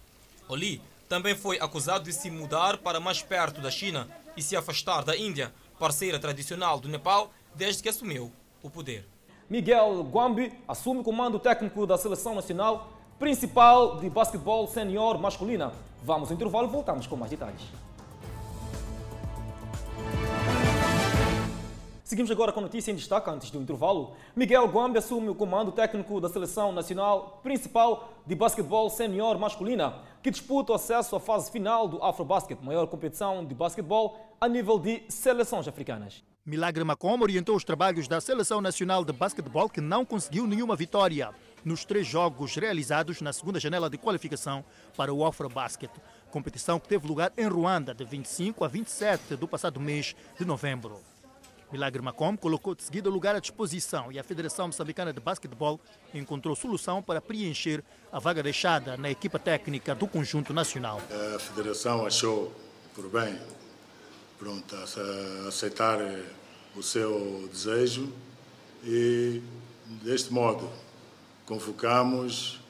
[0.48, 5.04] Oli também foi acusado de se mudar para mais perto da China e se afastar
[5.04, 8.32] da Índia, parceira tradicional do Nepal, desde que assumiu
[8.62, 9.06] o poder.
[9.48, 15.72] Miguel Guambi assume o comando técnico da seleção nacional principal de basquetebol senior masculina.
[16.04, 17.62] Vamos ao intervalo e voltamos com mais detalhes.
[22.08, 24.14] Seguimos agora com a notícia em destaque antes do intervalo.
[24.34, 30.30] Miguel Guambi assume o comando técnico da seleção nacional principal de basquetebol senior masculina, que
[30.30, 35.02] disputa o acesso à fase final do Afrobasket, maior competição de basquetebol a nível de
[35.10, 36.24] seleções africanas.
[36.46, 41.28] Milagre Macom orientou os trabalhos da Seleção Nacional de Basquetebol, que não conseguiu nenhuma vitória
[41.62, 44.64] nos três jogos realizados na segunda janela de qualificação
[44.96, 45.92] para o Afrobasket,
[46.30, 50.98] competição que teve lugar em Ruanda de 25 a 27 do passado mês de novembro.
[51.70, 55.78] Milagre Macom colocou de seguida o lugar à disposição e a Federação Moçambicana de Basquetebol
[56.14, 61.00] encontrou solução para preencher a vaga deixada na equipa técnica do conjunto nacional.
[61.34, 62.52] A Federação achou
[62.94, 63.38] por bem
[64.38, 64.74] pronto,
[65.46, 65.98] aceitar
[66.74, 68.12] o seu desejo
[68.84, 69.42] e,
[70.02, 70.70] deste modo,
[71.44, 72.60] convocamos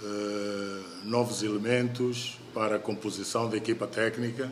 [0.00, 4.50] uh, novos elementos para a composição da equipa técnica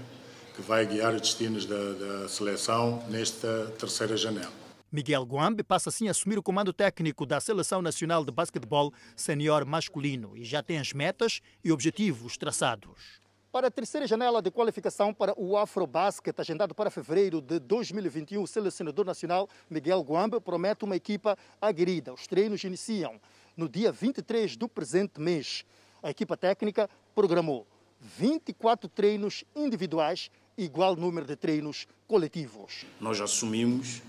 [0.55, 4.53] que vai guiar os destinos da, da seleção nesta terceira janela.
[4.90, 9.64] Miguel Guambe passa assim a assumir o comando técnico da Seleção Nacional de Basquetebol Senior
[9.64, 13.22] Masculino e já tem as metas e objetivos traçados.
[13.50, 18.46] Para a terceira janela de qualificação para o Afrobasket, agendado para fevereiro de 2021, o
[18.46, 22.12] selecionador nacional Miguel Guambe promete uma equipa aguerrida.
[22.12, 23.18] Os treinos iniciam
[23.57, 25.64] no dia 23 do presente mês.
[26.03, 27.66] A equipa técnica programou
[28.00, 32.84] 24 treinos individuais igual número de treinos coletivos.
[33.00, 34.03] Nós assumimos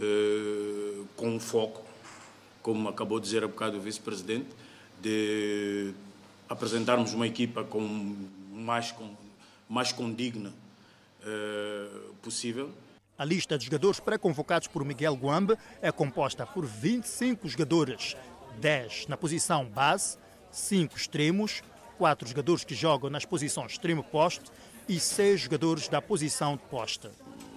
[0.00, 1.82] eh, com foco,
[2.62, 4.48] como acabou de dizer há bocado o vice-presidente,
[5.00, 5.92] de
[6.48, 8.16] apresentarmos uma equipa com
[8.52, 9.14] mais, com,
[9.68, 10.52] mais condigna
[11.24, 11.88] eh,
[12.22, 12.70] possível.
[13.18, 18.14] A lista de jogadores pré-convocados por Miguel Guambe é composta por 25 jogadores,
[18.60, 20.18] 10 na posição base,
[20.52, 21.62] 5 extremos,
[21.96, 24.50] 4 jogadores que jogam nas posições extremo-poste
[24.88, 27.12] e seis jogadores da posição de posta.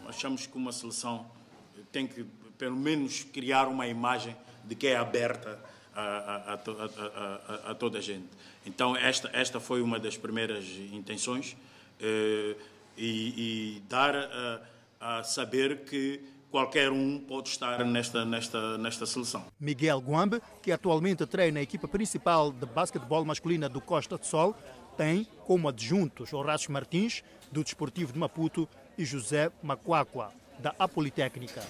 [0.08, 1.26] Achamos que uma seleção
[1.92, 2.26] tem que,
[2.58, 5.60] pelo menos, criar uma imagem de que é aberta
[5.96, 8.28] a, a, a, a toda a gente.
[8.66, 11.56] Então, esta, esta foi uma das primeiras intenções
[12.00, 12.56] eh,
[12.98, 14.62] e, e, dar a,
[15.00, 16.22] a saber que
[16.52, 19.46] qualquer um pode estar nesta, nesta, nesta seleção.
[19.60, 24.56] Miguel Guambe, que atualmente treina a equipa principal de basquetebol masculina do Costa do Sol,
[25.00, 31.64] tem como adjuntos Horácio Martins, do Desportivo de Maputo, e José Macuacua, da Apolitécnica.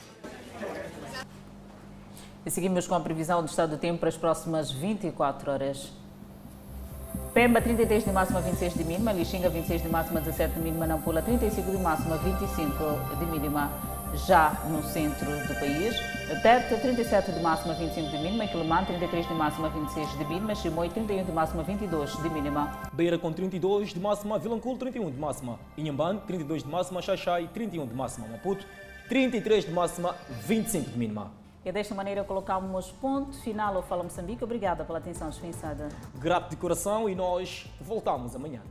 [2.44, 5.92] E seguimos com a previsão do estado do tempo para as próximas 24 horas.
[7.32, 9.14] Pemba, 33 de máxima, 26 de mínima.
[9.14, 10.88] Lixinga, 26 de máxima, 17 de mínima.
[10.88, 12.74] Nampula, 35 de máxima, 25
[13.20, 15.96] de mínima já no centro do país.
[16.42, 18.48] Tete, 37 de máxima, 25 de mínima.
[18.48, 20.56] Quilomã, 33 de máxima, 26 de mínima.
[20.56, 22.80] Chimoio, 31 de máxima, 22 de mínima.
[22.94, 24.38] Beira com 32 de máxima.
[24.38, 25.60] Vilanculo, 31 de máxima.
[25.78, 27.02] Inhambane, 32 de máxima.
[27.02, 28.28] Xaxai, 31 de máxima.
[28.28, 28.66] Maputo,
[29.08, 31.32] 33 de máxima, 25 de mínima.
[31.66, 34.44] E desta maneira colocamos ponto final ao Fala Moçambique.
[34.44, 35.90] Obrigada pela atenção dispensada.
[36.16, 38.62] Grato de coração e nós voltamos amanhã.